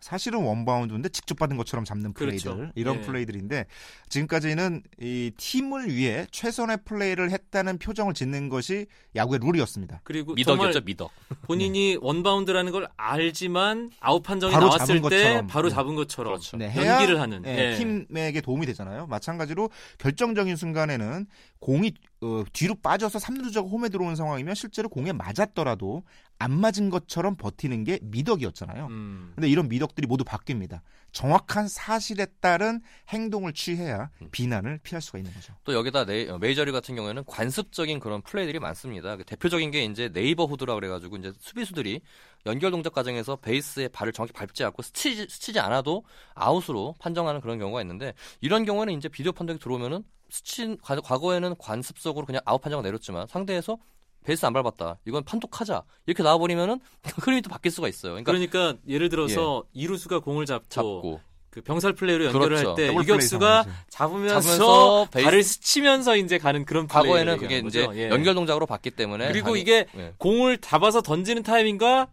사실은 0.00 0.42
원바운드인데 0.42 1.08
직접 1.08 1.38
받은 1.38 1.56
것처럼 1.56 1.84
잡는 1.84 2.12
그렇죠. 2.12 2.54
플레이들 2.54 2.72
이런 2.76 2.96
예. 2.96 3.00
플레이들인데 3.00 3.66
지금까지는 4.08 4.82
이 5.00 5.32
팀을 5.36 5.94
위해 5.94 6.26
최선의 6.30 6.78
플레이를 6.84 7.30
했다는 7.30 7.78
표정을 7.78 8.14
짓는 8.14 8.48
것이 8.48 8.86
야구의 9.16 9.40
룰이었습니다. 9.42 10.00
그리고 10.04 10.34
미덕이었죠, 10.34 10.82
미덕. 10.82 11.10
본인이 11.42 11.96
원바운드라는 12.00 12.72
걸 12.72 12.88
알지만 12.96 13.90
아웃 14.00 14.22
판정이 14.22 14.52
바로 14.52 14.66
나왔을 14.66 14.96
잡은 14.96 15.10
때 15.10 15.16
것처럼. 15.16 15.46
바로 15.46 15.68
네. 15.68 15.74
잡은 15.74 15.94
것처럼 15.94 16.32
그렇죠. 16.34 16.56
네, 16.56 16.74
연기를 16.76 17.20
하는 17.20 17.42
예, 17.46 17.72
예. 17.72 17.76
팀에게 17.76 18.40
도움이 18.40 18.66
되잖아요. 18.66 19.06
마찬가지로 19.06 19.70
결정적인 19.98 20.56
순간에는 20.56 21.26
공이 21.60 21.92
어, 22.20 22.42
뒤로 22.52 22.74
빠져서 22.74 23.18
3루자가 23.20 23.70
홈에 23.70 23.88
들어온 23.88 24.16
상황이면 24.16 24.54
실제로 24.54 24.88
공에 24.88 25.12
맞았더라도 25.12 26.02
안 26.40 26.52
맞은 26.52 26.90
것처럼 26.90 27.36
버티는 27.36 27.84
게 27.84 27.98
미덕이었잖아요. 28.02 28.86
음. 28.86 29.32
근데 29.34 29.48
이런 29.48 29.68
미덕들이 29.68 30.06
모두 30.06 30.24
바뀝니다. 30.24 30.80
정확한 31.12 31.68
사실에 31.68 32.26
따른 32.40 32.80
행동을 33.08 33.52
취해야 33.52 34.10
음. 34.20 34.28
비난을 34.30 34.80
피할 34.82 35.00
수가 35.00 35.18
있는 35.18 35.32
거죠. 35.32 35.54
또 35.64 35.74
여기다 35.74 36.04
네이, 36.04 36.28
어, 36.28 36.38
메이저리 36.38 36.72
같은 36.72 36.96
경우에는 36.96 37.24
관습적인 37.24 37.98
그런 38.00 38.22
플레이들이 38.22 38.58
많습니다. 38.58 39.16
그 39.16 39.24
대표적인 39.24 39.70
게 39.70 39.84
이제 39.84 40.10
네이버 40.12 40.44
후드라 40.44 40.74
그래가지고 40.74 41.16
이제 41.16 41.32
수비수들이 41.38 42.00
연결 42.46 42.70
동작 42.70 42.92
과정에서 42.92 43.36
베이스에 43.36 43.88
발을 43.88 44.12
정확히 44.12 44.32
밟지 44.32 44.64
않고 44.64 44.82
스치지, 44.82 45.26
스치지 45.28 45.60
않아도 45.60 46.04
아웃으로 46.34 46.94
판정하는 46.98 47.40
그런 47.40 47.58
경우가 47.58 47.80
있는데 47.82 48.14
이런 48.40 48.64
경우에는 48.64 48.92
이제 48.94 49.08
비디오 49.08 49.32
판독이 49.32 49.58
들어오면은 49.58 50.04
스친 50.30 50.76
과- 50.82 51.00
과거에는 51.00 51.54
관습적으로 51.58 52.26
그냥 52.26 52.42
아웃 52.44 52.60
판정을 52.60 52.82
내렸지만 52.84 53.26
상대에서 53.26 53.78
베이스 54.24 54.44
안 54.44 54.52
밟았다. 54.52 54.98
이건 55.06 55.24
판독하자. 55.24 55.82
이렇게 56.06 56.22
나와버리면은 56.22 56.80
흐름이 57.22 57.42
또 57.42 57.48
바뀔 57.50 57.72
수가 57.72 57.88
있어요. 57.88 58.12
그러니까 58.22 58.32
그러니까 58.32 58.78
예를 58.88 59.08
들어서 59.08 59.64
2루수가 59.72 60.18
공을 60.20 60.44
잡고, 60.44 60.66
잡고 60.68 61.20
그 61.50 61.62
병살 61.62 61.94
플레이로 61.94 62.26
연결을 62.26 62.48
그렇죠. 62.48 62.68
할때 62.70 62.86
더블 62.88 63.04
플레이 63.04 63.14
유격수가. 63.16 63.64
잡으면서, 63.88 64.40
잡으면서 64.40 65.08
베이스- 65.10 65.24
발을 65.24 65.42
스치면서 65.42 66.16
이제 66.16 66.36
가는 66.36 66.64
그런 66.66 66.86
과거에는 66.86 67.38
플레이를 67.38 67.62
그게 67.62 67.66
이제. 67.68 67.88
예. 67.94 68.10
연결 68.10 68.34
동작으로 68.34 68.66
봤기 68.66 68.90
때문에 68.90 69.28
그리고 69.28 69.46
당연히- 69.54 69.60
이게 69.62 69.86
예. 69.96 70.12
공을 70.18 70.58
잡아서 70.58 71.00
던지는 71.00 71.42
타이밍과 71.42 72.08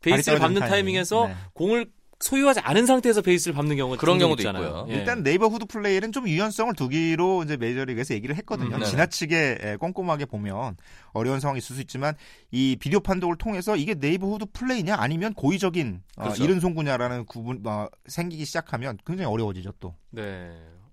베이스를 0.00 0.38
밟는 0.38 0.60
타이밍. 0.60 0.70
타이밍에서 0.70 1.26
네. 1.26 1.34
공을 1.52 1.90
소유하지 2.20 2.60
않은 2.60 2.84
상태에서 2.86 3.22
베이스를 3.22 3.54
밟는 3.54 3.76
경우가 3.76 3.96
그런 3.96 4.18
경우도 4.18 4.42
있잖아요. 4.42 4.64
있고요. 4.66 4.86
예. 4.90 4.94
일단 4.94 5.22
neighborhood 5.22 5.64
플레이는 5.64 6.12
좀 6.12 6.28
유연성을 6.28 6.74
두기로 6.74 7.44
이제 7.44 7.56
메이저리그에서 7.56 8.14
얘기를 8.14 8.36
했거든요. 8.36 8.76
음, 8.76 8.80
네. 8.80 8.84
지나치게 8.86 9.58
에, 9.60 9.76
꼼꼼하게 9.76 10.26
보면 10.26 10.76
어려운 11.12 11.40
상황이 11.40 11.58
있을 11.58 11.76
수 11.76 11.80
있지만 11.82 12.14
이 12.50 12.76
비디오 12.78 13.00
판독을 13.00 13.36
통해서 13.36 13.74
이게 13.74 13.94
neighborhood 13.94 14.46
플레이냐 14.52 14.96
아니면 14.98 15.32
고의적인 15.32 16.02
어, 16.18 16.22
그렇죠. 16.24 16.44
이른 16.44 16.60
송구냐라는 16.60 17.24
구분 17.24 17.62
어, 17.64 17.86
생기기 18.06 18.44
시작하면 18.44 18.98
굉장히 19.06 19.30
어려워지죠 19.32 19.72
또. 19.80 19.94
네. 20.10 20.50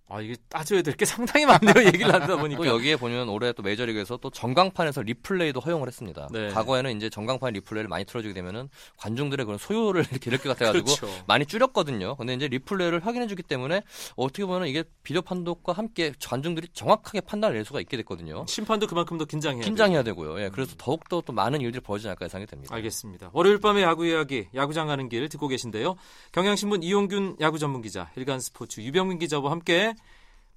아 0.09 0.21
이게 0.21 0.35
따져야 0.49 0.81
될 0.81 0.95
게 0.95 1.05
상당히 1.05 1.45
많네요. 1.45 1.73
얘기를 1.85 2.13
하다 2.13 2.37
보니까. 2.37 2.63
또 2.63 2.67
여기에 2.67 2.95
보면 2.95 3.27
올해 3.29 3.51
또 3.53 3.61
메이저리그에서 3.61 4.17
또 4.17 4.29
전광판에서 4.29 5.01
리플레이도 5.03 5.59
허용을 5.59 5.87
했습니다. 5.87 6.27
네. 6.31 6.49
과거에는 6.49 6.95
이제 6.95 7.09
전광판 7.09 7.53
리플레이를 7.53 7.87
많이 7.89 8.05
틀어주게 8.05 8.33
되면은 8.33 8.69
관중들의 8.97 9.45
그런 9.45 9.57
소요를 9.59 10.05
이렇게 10.11 10.31
이렇게 10.31 10.47
같아가지고 10.49 10.85
그렇죠. 10.85 11.23
많이 11.27 11.45
줄였거든요. 11.45 12.15
근데 12.15 12.33
이제 12.33 12.47
리플레이를 12.47 13.05
확인해주기 13.05 13.43
때문에 13.43 13.83
어떻게 14.15 14.45
보면 14.45 14.67
이게 14.69 14.83
비디오 15.03 15.21
판독과 15.21 15.73
함께 15.73 16.13
관중들이 16.23 16.69
정확하게 16.73 17.21
판단을 17.21 17.55
낼 17.57 17.65
수가 17.65 17.81
있게 17.81 17.97
됐거든요. 17.97 18.45
심판도 18.47 18.87
그만큼 18.87 19.17
더 19.17 19.25
긴장해야 19.25 19.63
긴장해야 19.63 20.03
되고요. 20.03 20.41
예, 20.41 20.49
그래서 20.49 20.73
더욱 20.77 21.07
더 21.09 21.17
또 21.27 21.33
많은 21.33 21.59
일들이 21.61 21.81
벌어지지 21.83 22.07
않을까 22.07 22.25
예상이 22.25 22.45
됩니다. 22.45 22.73
알겠습니다. 22.73 23.31
월요일 23.33 23.57
밤의 23.59 23.83
야구 23.83 24.05
이야기, 24.05 24.47
야구장 24.55 24.87
가는 24.87 25.09
길 25.09 25.27
듣고 25.29 25.47
계신데요. 25.49 25.95
경향신문 26.31 26.81
이용균 26.83 27.35
야구 27.41 27.59
전문 27.59 27.81
기자, 27.81 28.09
일간 28.15 28.39
스포츠 28.39 28.79
유병민 28.81 29.19
기자와 29.19 29.51
함께 29.51 29.93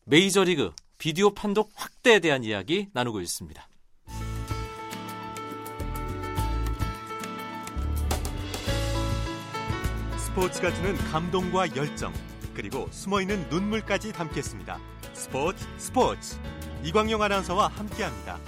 메이저리그 0.04 0.72
비디오 0.98 1.30
판독 1.30 1.70
확대에 1.74 2.18
대한 2.18 2.44
이야기 2.44 2.88
나누고 2.92 3.20
있습니다. 3.20 3.68
스포츠가 10.18 10.72
주는 10.72 10.96
감동과 10.96 11.76
열정 11.76 12.12
그리고 12.54 12.88
숨어있는 12.90 13.48
눈물까지 13.48 14.12
담겠습니다. 14.12 14.78
스포츠 15.12 15.66
스포츠 15.76 16.36
이광용 16.84 17.22
아나운서와 17.22 17.68
함께합니다. 17.68 18.38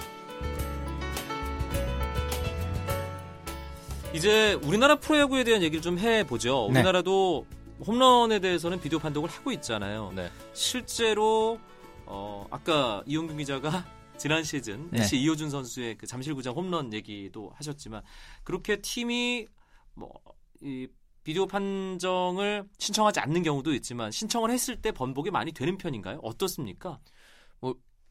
이제 4.14 4.54
우리나라 4.62 4.96
프로야구에 4.96 5.44
대한 5.44 5.62
얘기를 5.62 5.82
좀 5.82 5.98
해보죠. 5.98 6.68
네. 6.72 6.80
우리나라도 6.80 7.46
홈런에 7.80 8.38
대해서는 8.38 8.80
비디오 8.80 8.98
판독을 8.98 9.28
하고 9.28 9.50
있잖아요. 9.52 10.12
네. 10.14 10.30
실제로 10.52 11.58
어, 12.06 12.46
아까 12.50 13.02
이용균 13.06 13.36
기자가 13.38 13.84
지난 14.18 14.44
시즌 14.44 14.88
네. 14.90 15.00
NC 15.00 15.20
이호준 15.20 15.50
선수의 15.50 15.96
그 15.98 16.06
잠실구장 16.06 16.54
홈런 16.54 16.92
얘기도 16.92 17.50
하셨지만 17.56 18.02
그렇게 18.44 18.76
팀이 18.80 19.46
뭐이 19.94 20.88
비디오 21.24 21.46
판정을 21.46 22.64
신청하지 22.78 23.20
않는 23.20 23.42
경우도 23.42 23.72
있지만 23.74 24.10
신청을 24.10 24.50
했을 24.50 24.76
때 24.76 24.92
번복이 24.92 25.30
많이 25.30 25.52
되는 25.52 25.76
편인가요? 25.78 26.18
어떻습니까? 26.22 26.98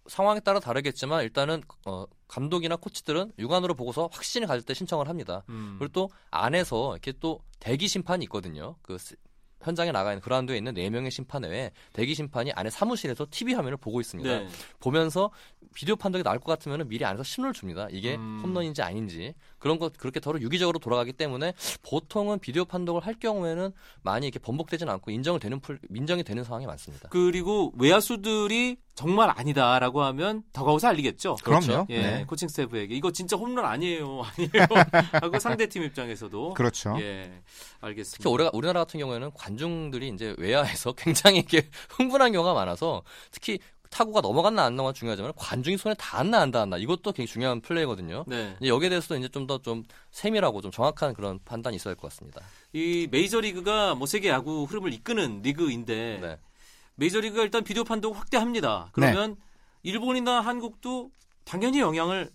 상황에 0.07 0.39
따라 0.39 0.59
다르겠지만 0.59 1.21
일단은 1.23 1.61
어, 1.85 2.05
감독이나 2.27 2.75
코치들은 2.75 3.33
육안으로 3.37 3.75
보고서 3.75 4.09
확신을 4.11 4.47
가질 4.47 4.65
때 4.65 4.73
신청을 4.73 5.07
합니다. 5.07 5.43
음. 5.49 5.75
그리고 5.77 5.91
또 5.93 6.09
안에서 6.31 6.93
이렇게 6.93 7.13
또 7.19 7.39
대기 7.59 7.87
심판이 7.87 8.23
있거든요. 8.23 8.75
그 8.81 8.97
스- 8.97 9.15
현장에 9.61 9.91
나가 9.91 10.11
있는 10.11 10.21
그라운드에 10.21 10.57
있는 10.57 10.73
네 10.73 10.89
명의 10.89 11.11
심판 11.11 11.43
외에 11.43 11.71
대기 11.93 12.15
심판이 12.15 12.51
안에 12.51 12.69
사무실에서 12.69 13.27
TV 13.29 13.53
화면을 13.53 13.77
보고 13.77 14.01
있습니다. 14.01 14.29
네. 14.29 14.47
보면서 14.79 15.31
비디오 15.73 15.95
판독이 15.95 16.23
나올 16.23 16.39
것 16.39 16.45
같으면 16.45 16.87
미리 16.87 17.05
안에서 17.05 17.23
신호를 17.23 17.53
줍니다. 17.53 17.87
이게 17.91 18.15
음. 18.15 18.41
홈런인지 18.43 18.81
아닌지 18.81 19.33
그런 19.59 19.79
것 19.79 19.97
그렇게 19.97 20.19
더러 20.19 20.39
유기적으로 20.39 20.79
돌아가기 20.79 21.13
때문에 21.13 21.53
보통은 21.83 22.39
비디오 22.39 22.65
판독을 22.65 23.05
할 23.05 23.13
경우에는 23.13 23.71
많이 24.01 24.27
이렇게 24.27 24.39
번복되지는 24.39 24.91
않고 24.93 25.11
인정을 25.11 25.39
되는 25.39 25.59
풀, 25.59 25.79
인정이 25.89 26.23
되는 26.23 26.43
상황이 26.43 26.65
많습니다. 26.65 27.09
그리고 27.09 27.71
외야수들이 27.77 28.77
정말 28.93 29.29
아니다라고 29.35 30.01
하면 30.03 30.43
더그아웃에 30.53 30.87
알리겠죠. 30.87 31.35
그럼요. 31.43 31.87
예, 31.89 32.01
네. 32.01 32.25
코칭 32.27 32.47
스태프에게 32.49 32.93
이거 32.95 33.11
진짜 33.11 33.37
홈런 33.37 33.65
아니에요, 33.65 34.21
아니에요. 34.37 34.67
하고 35.13 35.39
상대 35.39 35.67
팀 35.67 35.83
입장에서도 35.83 36.53
그렇죠. 36.53 36.95
예, 36.99 37.31
알겠습니다. 37.79 38.17
특히 38.17 38.29
우리가, 38.33 38.49
우리나라 38.53 38.81
같은 38.81 38.99
경우에는 38.99 39.31
관중들이 39.33 40.09
이제 40.09 40.35
외야에서 40.37 40.91
굉장히 40.97 41.39
이렇게 41.39 41.69
흥분한 41.89 42.31
경우가 42.33 42.53
많아서 42.53 43.01
특히 43.31 43.59
타구가 43.89 44.21
넘어갔나 44.21 44.63
안 44.63 44.75
넘어가 44.77 44.93
중요하지만 44.93 45.33
관중이 45.35 45.75
손에 45.77 45.93
닿았나 45.95 46.39
안 46.39 46.51
닿았나 46.51 46.77
이것도 46.77 47.11
굉장히 47.11 47.27
중요한 47.27 47.59
플레이거든요. 47.59 48.23
네, 48.25 48.55
이제 48.61 48.69
여기에 48.69 48.87
대해서도 48.89 49.17
이제 49.17 49.27
좀더좀 49.27 49.83
세밀하고 50.11 50.61
좀 50.61 50.71
정확한 50.71 51.13
그런 51.13 51.39
판단이 51.43 51.75
있어야 51.75 51.91
할 51.91 51.95
것 51.97 52.09
같습니다. 52.09 52.41
이 52.71 53.07
메이저 53.11 53.41
리그가 53.41 53.95
뭐 53.95 54.07
세계 54.07 54.29
야구 54.29 54.63
흐름을 54.63 54.93
이끄는 54.93 55.41
리그인데 55.41 56.19
네. 56.21 56.37
메이저리그가 57.01 57.43
일단 57.43 57.63
비디오 57.63 57.83
판독 57.83 58.15
확대합니다. 58.15 58.89
그러면 58.91 59.35
일본이나 59.81 60.41
한국도 60.41 61.09
당연히 61.45 61.79
영향을 61.79 62.29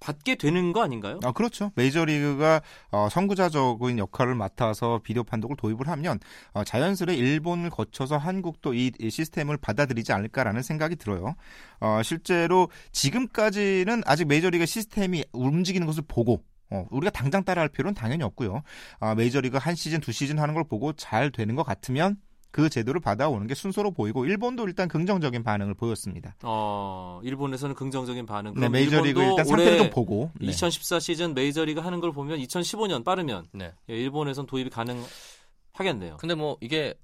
받게 0.00 0.36
되는 0.36 0.72
거 0.72 0.82
아닌가요? 0.82 1.20
아, 1.22 1.32
그렇죠. 1.32 1.72
메이저리그가 1.74 2.62
어, 2.90 3.08
선구자적인 3.10 3.98
역할을 3.98 4.34
맡아서 4.34 5.00
비디오 5.04 5.22
판독을 5.22 5.56
도입을 5.56 5.88
하면 5.88 6.18
어, 6.54 6.64
자연스레 6.64 7.14
일본을 7.14 7.68
거쳐서 7.68 8.16
한국도 8.16 8.72
이, 8.72 8.92
이 8.98 9.10
시스템을 9.10 9.58
받아들이지 9.58 10.14
않을까라는 10.14 10.62
생각이 10.62 10.96
들어요. 10.96 11.34
어, 11.80 12.00
실제로 12.02 12.70
지금까지는 12.92 14.02
아직 14.06 14.26
메이저리그 14.26 14.64
시스템이 14.64 15.24
움직이는 15.34 15.86
것을 15.86 16.02
보고 16.08 16.42
어, 16.70 16.86
우리가 16.90 17.10
당장 17.10 17.44
따라할 17.44 17.68
필요는 17.68 17.92
당연히 17.92 18.22
없고요. 18.22 18.62
아, 19.00 19.14
메이저리그 19.14 19.58
한 19.58 19.74
시즌, 19.74 20.00
두 20.00 20.12
시즌 20.12 20.38
하는 20.38 20.54
걸 20.54 20.64
보고 20.64 20.94
잘 20.94 21.30
되는 21.30 21.54
것 21.54 21.64
같으면 21.64 22.16
그 22.50 22.68
제도를 22.68 23.00
받아오는 23.00 23.46
게 23.46 23.54
순서로 23.54 23.92
보이고 23.92 24.24
일본도 24.24 24.66
일단 24.66 24.88
긍정적인 24.88 25.42
반응을 25.42 25.74
보였습니다. 25.74 26.34
어, 26.42 27.20
일본에서는 27.22 27.74
긍정적인 27.74 28.26
반응. 28.26 28.54
네, 28.56 28.68
메이저리그 28.68 29.22
일단 29.22 29.44
상태를 29.44 29.78
좀 29.78 29.90
보고 29.90 30.30
네. 30.40 30.48
2014 30.48 30.98
시즌 31.00 31.34
메이저리그 31.34 31.80
하는 31.80 32.00
걸 32.00 32.12
보면 32.12 32.38
2015년 32.40 33.04
빠르면 33.04 33.46
네. 33.52 33.72
예, 33.88 33.94
일본에선 33.94 34.46
도입이 34.46 34.70
가능하겠네요. 34.70 36.16
근데 36.18 36.34
뭐 36.34 36.56
이게 36.60 36.94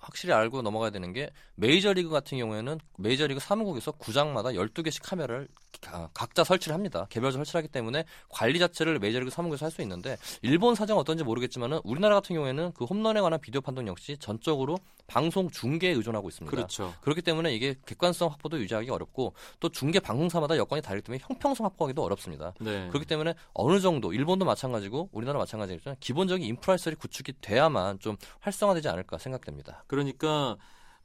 확실히 0.00 0.32
알고 0.32 0.62
넘어가야 0.62 0.90
되는 0.90 1.12
게 1.12 1.30
메이저리그 1.56 2.08
같은 2.08 2.38
경우에는 2.38 2.78
메이저리그 2.98 3.40
사무국에서 3.40 3.92
구장마다 3.92 4.50
12개씩 4.50 5.00
카메라를 5.04 5.46
가- 5.46 5.67
각자 6.12 6.44
설치를 6.44 6.74
합니다. 6.74 7.06
개별적으로 7.08 7.44
설치를 7.44 7.60
하기 7.60 7.68
때문에 7.68 8.04
관리 8.28 8.58
자체를 8.58 8.98
메이저리그 8.98 9.30
사무국에서 9.30 9.66
할 9.66 9.70
수 9.70 9.82
있는데 9.82 10.16
일본 10.42 10.74
사정 10.74 10.98
어떤지 10.98 11.22
모르겠지만은 11.22 11.80
우리나라 11.84 12.14
같은 12.16 12.34
경우에는 12.34 12.72
그 12.72 12.84
홈런에 12.84 13.20
관한 13.20 13.40
비디오 13.40 13.60
판독 13.60 13.86
역시 13.86 14.16
전적으로 14.18 14.78
방송 15.06 15.50
중계에 15.50 15.92
의존하고 15.92 16.28
있습니다. 16.28 16.54
그렇죠. 16.54 16.94
그렇기 17.00 17.22
때문에 17.22 17.54
이게 17.54 17.74
객관성 17.86 18.30
확보도 18.30 18.58
유지하기 18.58 18.90
어렵고 18.90 19.34
또 19.60 19.68
중계 19.68 20.00
방송사마다 20.00 20.56
여건이 20.56 20.82
다르기 20.82 21.04
때문에 21.04 21.22
형평성 21.26 21.64
확보하기도 21.66 22.02
어렵습니다. 22.02 22.54
네. 22.60 22.88
그렇기 22.88 23.06
때문에 23.06 23.34
어느 23.54 23.80
정도 23.80 24.12
일본도 24.12 24.44
마찬가지고 24.44 25.10
우리나라 25.12 25.38
마찬가지겠지만 25.38 25.96
기본적인 26.00 26.46
인프라시설이 26.46 26.96
구축이 26.96 27.34
돼야만 27.40 28.00
좀 28.00 28.16
활성화되지 28.40 28.88
않을까 28.88 29.18
생각됩니다. 29.18 29.84
그러니까 29.86 30.56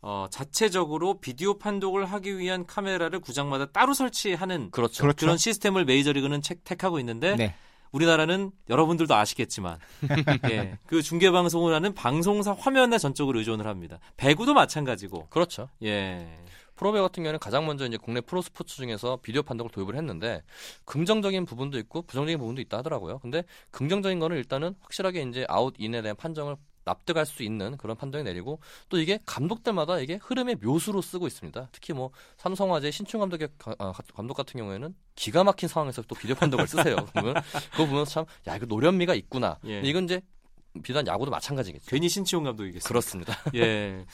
어, 0.06 0.28
자체적으로 0.30 1.20
비디오 1.22 1.58
판독을 1.58 2.06
하기 2.06 2.38
위한 2.38 2.66
카메라를 2.66 3.22
구장마다 3.22 3.68
따로 3.68 3.94
설치하는 3.94 4.70
그렇죠. 4.72 5.02
그렇죠. 5.02 5.26
그런 5.26 5.38
시스템을 5.38 5.86
메이저리그는 5.86 6.42
책, 6.42 6.66
택하고 6.66 7.00
있는데 7.00 7.38
네. 7.38 7.56
우리나라는 7.94 8.52
여러분들도 8.70 9.16
아시겠지만 9.16 9.80
예, 10.52 10.78
그 10.88 11.02
중계 11.02 11.32
방송을 11.32 11.74
하는 11.74 11.94
방송사 11.94 12.52
화면에 12.52 12.98
전적으로 12.98 13.40
의존을 13.40 13.66
합니다. 13.66 14.00
배구도 14.18 14.54
마찬가지고 14.54 15.28
그렇죠. 15.30 15.70
예. 15.84 16.28
프로배구 16.76 17.00
같은 17.00 17.24
경우는 17.24 17.40
가장 17.40 17.66
먼저 17.66 17.86
이제 17.86 17.96
국내 17.98 18.20
프로 18.20 18.42
스포츠 18.42 18.76
중에서 18.76 19.20
비디오 19.22 19.42
판독을 19.44 19.72
도입을 19.72 19.96
했는데 19.96 20.42
긍정적인 20.84 21.46
부분도 21.46 21.78
있고 21.78 22.02
부정적인 22.02 22.40
부분도 22.40 22.62
있다 22.62 22.80
하더라고요. 22.80 23.20
근데 23.20 23.44
긍정적인 23.72 24.20
거는 24.20 24.36
일단은 24.36 24.76
확실하게 24.82 25.22
이제 25.22 25.46
아웃 25.48 25.76
인에 25.78 26.02
대한 26.02 26.18
판정을 26.18 26.58
납득할 26.86 27.26
수 27.26 27.44
있는 27.44 27.78
그런 27.78 27.96
판정이 27.96 28.24
내리고 28.24 28.60
또 28.90 28.98
이게 29.00 29.20
감독들마다 29.26 30.00
이게 30.00 30.20
흐름의 30.22 30.58
묘수로 30.62 31.02
쓰고 31.02 31.28
있습니다. 31.28 31.70
특히 31.72 31.94
뭐 31.94 32.12
삼성화재 32.38 32.92
신충 32.92 33.20
감독의 33.22 33.50
가- 33.58 33.76
아, 33.80 33.94
감독 34.16 34.34
같은 34.36 34.58
경우에는 34.60 34.94
기가 35.16 35.44
막힌 35.44 35.70
상황에서 35.70 36.02
또 36.04 36.16
비디오 36.16 36.36
판독을 36.36 36.68
쓰세요. 36.68 36.96
그러면 37.12 37.36
그거 37.72 37.86
보면서 37.86 38.26
참야 38.46 38.58
이거 38.58 38.66
노련미가 38.66 39.14
있구나. 39.16 39.58
예. 39.66 39.82
이건 39.82 40.06
이제 40.06 40.22
비단 40.82 41.06
야구도 41.06 41.30
마찬가지겠죠. 41.32 41.86
괜히 41.88 42.10
신치용 42.10 42.44
감독이겠습니다. 42.44 42.88
그렇습니다. 42.88 43.38
예. 43.56 44.06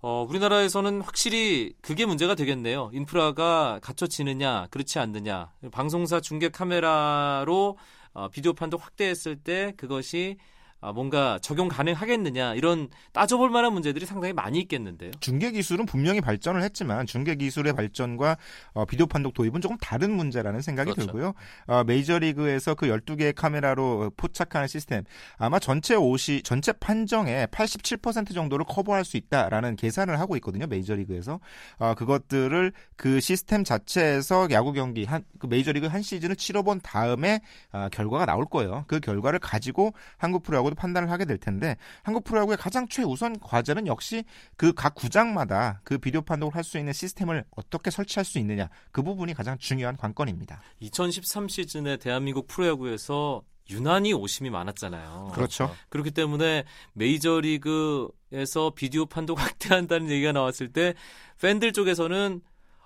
어, 0.00 0.24
우리나라에서는 0.28 1.00
확실히 1.02 1.74
그게 1.82 2.06
문제가 2.06 2.34
되겠네요. 2.34 2.90
인프라가 2.94 3.78
갖춰지느냐, 3.82 4.68
그렇지 4.70 4.98
않느냐. 5.00 5.52
방송사 5.72 6.20
중계 6.20 6.48
카메라로 6.48 7.76
어, 8.14 8.28
비디오 8.28 8.52
판독 8.54 8.82
확대했을 8.84 9.36
때 9.36 9.72
그것이 9.76 10.36
아, 10.80 10.92
뭔가 10.92 11.38
적용 11.40 11.68
가능하겠느냐 11.68 12.54
이런 12.54 12.88
따져볼 13.12 13.50
만한 13.50 13.72
문제들이 13.72 14.06
상당히 14.06 14.32
많이 14.32 14.60
있겠는데요. 14.60 15.10
중계 15.20 15.50
기술은 15.50 15.86
분명히 15.86 16.20
발전을 16.20 16.62
했지만 16.62 17.06
중계 17.06 17.34
기술의 17.34 17.74
발전과 17.74 18.36
어, 18.72 18.84
비디오 18.84 19.06
판독 19.06 19.34
도입은 19.34 19.60
조금 19.60 19.76
다른 19.78 20.10
문제라는 20.12 20.60
생각이 20.60 20.92
그렇죠. 20.92 21.06
들고요. 21.06 21.34
어, 21.66 21.84
메이저리그에서 21.84 22.74
그 22.74 22.86
12개의 22.86 23.34
카메라로 23.34 24.12
포착하는 24.16 24.68
시스템 24.68 25.04
아마 25.36 25.58
전체 25.58 25.94
옷이 25.94 26.42
전체 26.42 26.72
판정의 26.72 27.46
87% 27.48 28.34
정도를 28.34 28.64
커버할 28.66 29.04
수 29.04 29.16
있다라는 29.16 29.76
계산을 29.76 30.18
하고 30.20 30.36
있거든요. 30.36 30.66
메이저리그에서 30.66 31.40
어, 31.78 31.94
그것들을 31.94 32.72
그 32.96 33.20
시스템 33.20 33.64
자체에서 33.64 34.48
야구 34.50 34.72
경기 34.72 35.04
한 35.04 35.24
그 35.38 35.46
메이저리그 35.46 35.86
한 35.86 36.02
시즌을 36.02 36.36
치러본 36.36 36.80
다음에 36.82 37.40
아, 37.72 37.88
결과가 37.90 38.26
나올 38.26 38.44
거예요. 38.44 38.84
그 38.86 39.00
결과를 39.00 39.38
가지고 39.38 39.92
한국 40.16 40.42
프로야구 40.42 40.67
도 40.70 40.76
판단을 40.76 41.10
하게 41.10 41.24
될 41.24 41.38
텐데 41.38 41.76
한국 42.02 42.24
프로야구의 42.24 42.56
가장 42.58 42.88
최우선 42.88 43.38
과제는 43.40 43.86
역시 43.86 44.24
그 44.56 44.72
각 44.72 44.94
구장마다 44.94 45.80
그 45.84 45.98
비디오 45.98 46.22
판독을 46.22 46.54
할 46.54 46.62
수 46.64 46.78
있는 46.78 46.92
시스템을 46.92 47.44
어떻게 47.56 47.90
설치할 47.90 48.24
수 48.24 48.38
있느냐 48.38 48.68
그 48.92 49.02
부분이 49.02 49.34
가장 49.34 49.56
중요한 49.58 49.96
관건입니다. 49.96 50.60
2013 50.80 51.48
시즌에 51.48 51.96
대한민국 51.96 52.46
프로야구에서 52.46 53.42
유난히 53.70 54.12
오심이 54.12 54.50
많았잖아요. 54.50 55.32
그렇죠. 55.34 55.74
그렇기 55.88 56.10
때문에 56.12 56.64
메이저리그에서 56.94 58.70
비디오 58.74 59.06
판독 59.06 59.40
확대한다는 59.40 60.10
얘기가 60.10 60.32
나왔을 60.32 60.72
때 60.72 60.94
팬들 61.40 61.72
쪽에서는 61.72 62.40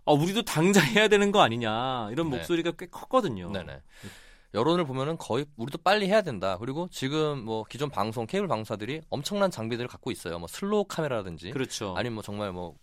아, 0.04 0.12
우리도 0.12 0.42
당장 0.42 0.84
해야 0.86 1.08
되는 1.08 1.30
거 1.30 1.40
아니냐 1.40 2.08
이런 2.10 2.30
네. 2.30 2.36
목소리가 2.36 2.72
꽤 2.72 2.86
컸거든요. 2.86 3.50
네네. 3.52 3.80
여론을 4.54 4.84
보면은 4.84 5.16
거의 5.16 5.46
우리도 5.56 5.78
빨리 5.78 6.06
해야 6.08 6.22
된다. 6.22 6.56
그리고 6.58 6.88
지금 6.90 7.44
뭐 7.44 7.64
기존 7.64 7.88
방송 7.90 8.26
케이블 8.26 8.48
방송사들이 8.48 9.02
엄청난 9.08 9.50
장비들을 9.50 9.88
갖고 9.88 10.10
있어요. 10.10 10.38
뭐 10.38 10.48
슬로우 10.48 10.84
카메라라든지 10.84 11.50
그렇죠. 11.50 11.94
아니면 11.96 12.14
뭐 12.14 12.22
정말 12.22 12.52
뭐 12.52 12.76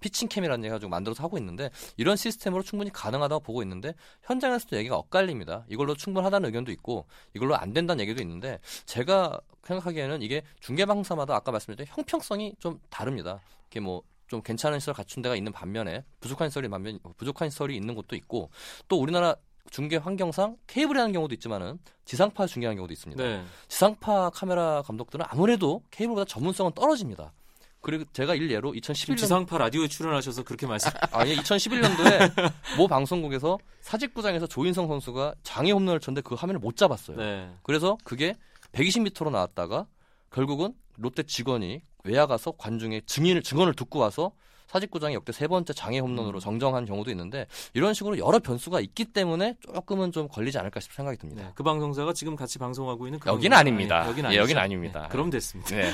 피칭 0.00 0.28
cam이라는 0.28 0.64
해가지고 0.66 0.90
만들어서 0.90 1.22
하고 1.22 1.38
있는데 1.38 1.70
이런 1.96 2.16
시스템으로 2.16 2.62
충분히 2.62 2.90
가능하다고 2.92 3.42
보고 3.42 3.62
있는데 3.62 3.94
현장에서도 4.22 4.76
얘기가 4.76 4.96
엇갈립니다. 4.96 5.64
이걸로 5.68 5.94
충분하다는 5.94 6.46
의견도 6.48 6.72
있고 6.72 7.06
이걸로 7.34 7.56
안 7.56 7.72
된다는 7.72 8.02
얘기도 8.02 8.20
있는데 8.22 8.58
제가 8.84 9.40
생각하기에는 9.62 10.20
이게 10.20 10.42
중계 10.60 10.84
방송사마다 10.84 11.34
아까 11.34 11.52
말씀드린 11.52 11.86
형평성이 11.88 12.54
좀 12.58 12.78
다릅니다. 12.90 13.40
이게 13.70 13.80
뭐좀 13.80 14.42
괜찮은 14.42 14.80
시설 14.80 14.92
갖춘 14.92 15.22
데가 15.22 15.34
있는 15.36 15.52
반면에 15.52 16.04
부족한 16.20 16.50
시설이 16.50 16.68
반면 16.68 16.98
부족한 17.16 17.48
시설이 17.48 17.74
있는 17.74 17.94
곳도 17.94 18.16
있고 18.16 18.50
또 18.88 19.00
우리나라 19.00 19.36
중계 19.70 19.96
환경상 19.96 20.56
케이블이 20.66 20.98
하는 20.98 21.12
경우도 21.12 21.34
있지만은 21.34 21.78
지상파 22.04 22.46
중계하는 22.46 22.76
경우도 22.76 22.92
있습니다. 22.92 23.22
네. 23.22 23.42
지상파 23.68 24.30
카메라 24.30 24.82
감독들은 24.82 25.24
아무래도 25.28 25.82
케이블보다 25.90 26.24
전문성은 26.26 26.72
떨어집니다. 26.72 27.32
그리고 27.80 28.04
제가 28.12 28.34
일례로 28.34 28.72
지금 28.80 28.94
2011년 28.94 29.18
지상파 29.18 29.58
라디오에 29.58 29.88
출연하셔서 29.88 30.42
그렇게 30.42 30.66
말씀. 30.66 30.90
아니 31.12 31.36
2011년도에 31.36 32.52
모 32.78 32.88
방송국에서 32.88 33.58
사직구장에서 33.82 34.46
조인성 34.46 34.88
선수가 34.88 35.34
장애 35.42 35.70
홈런을 35.70 36.00
쳤는데 36.00 36.22
그 36.26 36.34
화면을 36.34 36.60
못 36.60 36.76
잡았어요. 36.76 37.16
네. 37.18 37.50
그래서 37.62 37.98
그게 38.04 38.34
120m로 38.72 39.30
나왔다가 39.30 39.86
결국은 40.30 40.74
롯데 40.96 41.22
직원이 41.24 41.82
외야 42.04 42.26
가서 42.26 42.52
관중의 42.52 43.02
증인을 43.06 43.42
증언을 43.42 43.74
듣고 43.74 43.98
와서 43.98 44.32
사직구장이 44.66 45.14
역대 45.14 45.32
세 45.32 45.46
번째 45.46 45.72
장애 45.72 45.98
홈런으로 45.98 46.40
정정한 46.40 46.84
경우도 46.84 47.10
있는데 47.10 47.46
이런 47.74 47.94
식으로 47.94 48.18
여러 48.18 48.38
변수가 48.38 48.80
있기 48.80 49.06
때문에 49.06 49.56
조금은 49.60 50.12
좀 50.12 50.28
걸리지 50.28 50.58
않을까 50.58 50.80
싶은 50.80 50.96
생각이 50.96 51.18
듭니다. 51.18 51.42
네. 51.42 51.52
그 51.54 51.62
방송사가 51.62 52.12
지금 52.12 52.36
같이 52.36 52.58
방송하고 52.58 53.06
있는 53.06 53.18
그 53.18 53.26
방송사. 53.26 53.58
아닙니다. 53.58 54.00
아니, 54.00 54.08
여긴 54.10 54.24
예, 54.24 54.28
아니죠. 54.28 54.42
여긴 54.42 54.58
아닙니다. 54.58 55.02
네, 55.02 55.08
그럼 55.08 55.30
됐습니다. 55.30 55.76
네. 55.76 55.90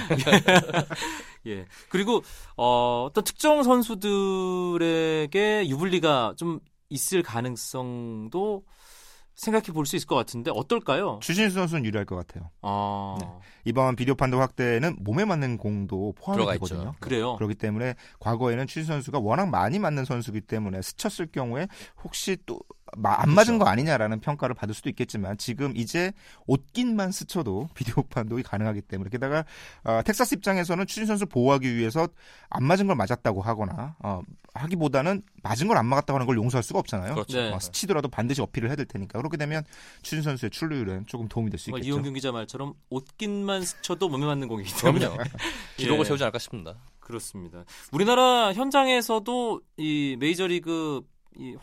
예. 1.46 1.66
그리고 1.88 2.22
어, 2.56 3.06
어떤 3.08 3.24
특정 3.24 3.62
선수들에게 3.62 5.68
유불리가 5.68 6.34
좀 6.36 6.60
있을 6.88 7.22
가능성도 7.22 8.64
생각해 9.40 9.68
볼 9.72 9.86
수 9.86 9.96
있을 9.96 10.06
것 10.06 10.16
같은데 10.16 10.50
어떨까요? 10.54 11.18
추신수 11.22 11.54
선수는 11.54 11.84
유리할 11.86 12.04
것 12.04 12.14
같아요. 12.14 12.50
아, 12.60 13.16
네. 13.20 13.26
이번 13.64 13.96
비디오 13.96 14.14
판도 14.14 14.38
확대는 14.38 14.96
몸에 15.00 15.24
맞는 15.24 15.56
공도 15.56 16.12
포함이 16.16 16.36
들어가 16.36 16.52
되거든요. 16.52 16.80
있죠. 16.80 16.94
그래요. 17.00 17.36
그렇기 17.36 17.54
때문에 17.54 17.94
과거에는 18.18 18.66
추신수 18.66 18.88
선수가 18.88 19.18
워낙 19.20 19.48
많이 19.48 19.78
맞는 19.78 20.04
선수이기 20.04 20.42
때문에 20.42 20.82
스쳤을 20.82 21.26
경우에 21.32 21.68
혹시 22.04 22.36
또 22.44 22.60
안 23.04 23.30
맞은 23.30 23.60
거 23.60 23.66
아니냐라는 23.66 24.18
평가를 24.18 24.52
받을 24.56 24.74
수도 24.74 24.88
있겠지만 24.88 25.38
지금 25.38 25.76
이제 25.76 26.12
옷깃만 26.48 27.12
스쳐도 27.12 27.68
비디오 27.74 28.02
판독이 28.02 28.42
가능하기 28.42 28.80
때문에 28.82 29.10
게다가 29.10 29.44
어, 29.84 30.00
텍사스 30.04 30.34
입장에서는 30.34 30.88
추신 30.88 31.06
선수 31.06 31.24
보호하기 31.26 31.76
위해서 31.76 32.08
안 32.48 32.64
맞은 32.64 32.88
걸 32.88 32.96
맞았다고 32.96 33.42
하거나 33.42 33.94
어, 34.00 34.22
하기보다는 34.54 35.22
맞은 35.44 35.68
걸 35.68 35.76
안 35.78 35.86
맞았다고 35.86 36.16
하는 36.16 36.26
걸 36.26 36.36
용서할 36.36 36.64
수가 36.64 36.80
없잖아요. 36.80 37.14
그렇죠. 37.14 37.38
네. 37.40 37.52
어, 37.52 37.60
스치더라도 37.60 38.08
반드시 38.08 38.42
어필을 38.42 38.68
해야 38.68 38.74
될 38.74 38.86
테니까 38.86 39.20
그렇게 39.30 39.36
되면 39.38 39.64
추신 40.02 40.22
선수의 40.22 40.50
출루율은 40.50 41.06
조금 41.06 41.28
도움이 41.28 41.50
될 41.50 41.58
수 41.58 41.70
있겠죠. 41.70 41.86
이용균 41.86 42.12
기자 42.14 42.32
말처럼 42.32 42.74
옷깃만 42.90 43.62
스쳐도 43.62 44.08
몸에 44.08 44.26
맞는 44.26 44.48
공이기 44.48 44.72
때문에. 44.82 45.06
기록을 45.78 46.00
예. 46.00 46.04
세우지 46.04 46.24
않을까 46.24 46.38
싶습니다. 46.38 46.76
그렇습니다. 46.98 47.64
우리나라 47.92 48.52
현장에서도 48.52 49.60
이 49.78 50.16
메이저리그 50.18 51.02
이 51.38 51.56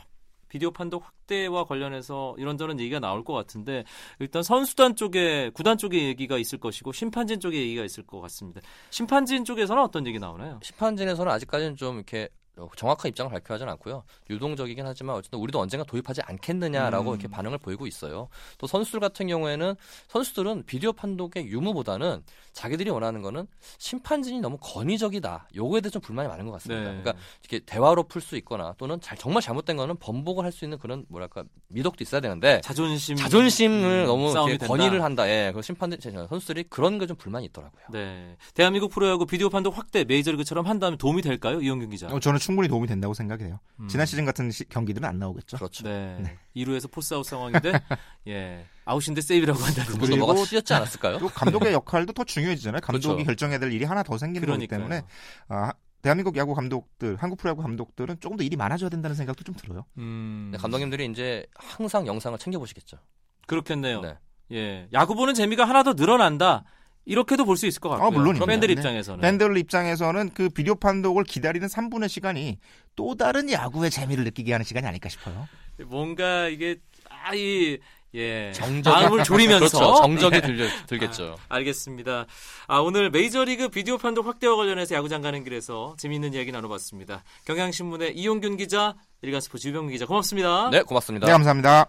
비디오 0.49 0.71
판독 0.71 1.03
확대와 1.05 1.65
관련해서 1.65 2.35
이런저런 2.37 2.79
얘기가 2.79 2.99
나올 2.99 3.23
것 3.25 3.33
같은데 3.33 3.83
일단 4.19 4.43
선수단 4.43 4.95
쪽에 4.95 5.49
구단 5.53 5.77
쪽에 5.77 6.05
얘기가 6.07 6.37
있을 6.37 6.57
것이고 6.59 6.93
심판진 6.93 7.39
쪽에 7.41 7.57
얘기가 7.57 7.83
있을 7.83 8.03
것 8.07 8.21
같습니다. 8.21 8.61
심판진 8.89 9.43
쪽에서는 9.43 9.81
어떤 9.83 10.07
얘기 10.07 10.19
나오나요? 10.19 10.59
심판진에서는 10.63 11.29
아직까지는 11.31 11.75
좀 11.75 11.95
이렇게 11.97 12.29
어, 12.29 12.36
정확한 12.75 13.09
입장을 13.09 13.31
발표하지는 13.31 13.71
않고요. 13.73 14.03
유동적이긴 14.29 14.85
하지만 14.85 15.15
어쨌든 15.15 15.39
우리도 15.39 15.59
언젠가 15.59 15.83
도입하지 15.83 16.21
않겠느냐라고 16.23 17.11
음. 17.11 17.15
이렇게 17.15 17.27
반응을 17.27 17.57
보이고 17.57 17.87
있어요. 17.87 18.29
또 18.57 18.67
선수들 18.67 18.99
같은 18.99 19.27
경우에는 19.27 19.75
선수들은 20.07 20.63
비디오 20.67 20.93
판독의 20.93 21.47
유무보다는 21.47 22.23
자기들이 22.53 22.89
원하는 22.89 23.21
거는 23.21 23.47
심판진이 23.77 24.39
너무 24.41 24.57
권위적이다. 24.61 25.49
요거에 25.55 25.81
대해 25.81 25.89
좀 25.91 26.01
불만이 26.01 26.27
많은 26.27 26.45
것 26.45 26.51
같습니다. 26.53 26.91
네. 26.91 27.01
그러니까 27.01 27.13
이렇게 27.41 27.59
대화로 27.65 28.03
풀 28.03 28.21
수 28.21 28.35
있거나 28.37 28.73
또는 28.77 28.99
잘, 29.01 29.17
정말 29.17 29.41
잘못된 29.41 29.77
거는 29.77 29.97
번복을 29.97 30.43
할 30.43 30.51
수 30.51 30.65
있는 30.65 30.77
그런 30.79 31.05
뭐랄까 31.09 31.43
미덕도 31.69 32.03
있어야 32.03 32.19
되는데 32.21 32.61
자존심 32.63 33.15
자존심을 33.15 34.03
음, 34.03 34.05
너무. 34.05 34.33
권위를 34.67 35.03
한다. 35.03 35.27
예, 35.29 35.51
그 35.53 35.61
심판들 35.61 35.99
선수들이 36.29 36.63
그런 36.69 36.97
게 36.99 37.07
좀 37.07 37.15
불만이 37.15 37.45
있더라고요. 37.45 37.83
네. 37.91 38.35
대한민국 38.53 38.89
프로야구 38.91 39.25
비디오 39.25 39.49
판독 39.49 39.77
확대 39.77 40.03
메이저리그처럼 40.03 40.65
한다면 40.67 40.97
도움이 40.97 41.21
될까요? 41.21 41.61
이용균 41.61 41.89
기자. 41.89 42.07
어, 42.07 42.19
저는 42.19 42.37
충분히 42.47 42.69
도움이 42.69 42.87
된다고 42.87 43.13
생각해요. 43.13 43.59
음. 43.81 43.87
지난 43.89 44.05
시즌 44.05 44.23
같은 44.23 44.49
시- 44.51 44.63
경기들은 44.69 45.07
안 45.07 45.19
나오겠죠. 45.19 45.57
그렇죠. 45.57 45.83
네. 45.83 46.17
네. 46.21 46.37
2루에서 46.55 46.89
포스아웃 46.89 47.25
상황인데 47.25 47.73
예. 48.29 48.65
아웃인데 48.85 49.19
세이프라고 49.19 49.59
한다는 49.59 49.85
그분도 49.91 50.07
그리고- 50.07 50.25
뭐가 50.27 50.45
씌었지 50.45 50.73
않았을까요? 50.73 51.17
또 51.19 51.27
감독의 51.27 51.73
역할도 51.73 52.13
더 52.13 52.23
중요해지잖아요. 52.23 52.79
감독이 52.81 53.07
그렇죠. 53.07 53.25
결정해야 53.25 53.59
될 53.59 53.71
일이 53.73 53.83
하나 53.83 54.01
더 54.01 54.17
생기는 54.17 54.47
거기 54.47 54.65
그러니까요. 54.65 54.79
때문에 54.79 55.05
아, 55.49 55.73
대한민국 56.01 56.37
야구 56.37 56.55
감독들, 56.55 57.17
한국 57.17 57.37
프로야구 57.37 57.61
감독들은 57.61 58.21
조금 58.21 58.37
더 58.37 58.43
일이 58.45 58.55
많아져야 58.55 58.89
된다는 58.89 59.15
생각도 59.15 59.43
좀 59.43 59.53
들어요. 59.55 59.85
음. 59.97 60.49
네, 60.53 60.57
감독님들이 60.57 61.05
이제 61.07 61.45
항상 61.55 62.07
영상을 62.07 62.37
챙겨 62.39 62.59
보시겠죠. 62.59 62.97
그렇겠네요. 63.45 64.01
네. 64.01 64.17
예. 64.53 64.87
야구 64.93 65.15
보는 65.15 65.33
재미가 65.33 65.65
하나 65.65 65.83
더 65.83 65.93
늘어난다. 65.93 66.63
이렇게도 67.07 67.45
볼 67.45 67.55
수 67.57 67.65
있을 67.65 67.79
것 67.79 67.89
같고요. 67.89 68.07
아, 68.07 68.11
물론입니다. 68.11 68.45
팬들 68.45 68.67
네. 68.67 68.73
입장에서는. 68.73 69.21
팬들 69.21 69.57
입장에서는 69.57 70.31
그 70.33 70.49
비디오 70.49 70.75
판독을 70.75 71.23
기다리는 71.23 71.67
3분의 71.67 72.09
시간이 72.09 72.59
또 72.95 73.15
다른 73.15 73.49
야구의 73.51 73.89
재미를 73.89 74.23
느끼게 74.25 74.51
하는 74.51 74.63
시간이 74.65 74.85
아닐까 74.85 75.07
싶어요. 75.09 75.47
뭔가 75.85 76.47
이게 76.49 76.75
아이 77.09 77.77
예. 78.15 78.51
정적이- 78.55 78.89
마음을 78.89 79.23
졸이면서 79.23 79.77
그렇죠. 79.77 80.01
정적이 80.01 80.35
예. 80.37 80.41
들려, 80.41 80.65
들겠죠. 80.87 81.35
알겠습니다. 81.49 82.25
아, 82.67 82.77
오늘 82.79 83.09
메이저리그 83.11 83.69
비디오 83.69 83.97
판독 83.97 84.25
확대와 84.27 84.55
관련해서 84.55 84.95
야구장 84.95 85.21
가는 85.21 85.43
길에서 85.43 85.95
재미있는 85.97 86.33
이야기 86.33 86.51
나눠봤습니다. 86.51 87.23
경향신문의 87.45 88.17
이용균 88.17 88.57
기자, 88.57 88.95
일간스포츠 89.21 89.67
유병민 89.67 89.91
기자 89.93 90.05
고맙습니다. 90.05 90.69
네, 90.71 90.81
고맙습니다. 90.83 91.25
네, 91.27 91.31
감사합니다. 91.33 91.87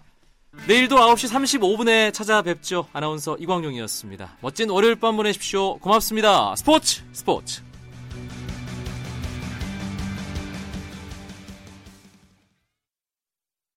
내일도 0.67 0.97
9시 0.97 1.61
35분에 1.61 2.13
찾아뵙죠. 2.13 2.87
아나운서 2.93 3.37
이광용이었습니다. 3.39 4.37
멋진 4.41 4.71
월요일 4.71 4.97
밤 4.97 5.17
보내십시오. 5.17 5.79
고맙습니다. 5.79 6.55
스포츠 6.57 7.03
스포츠. 7.13 7.68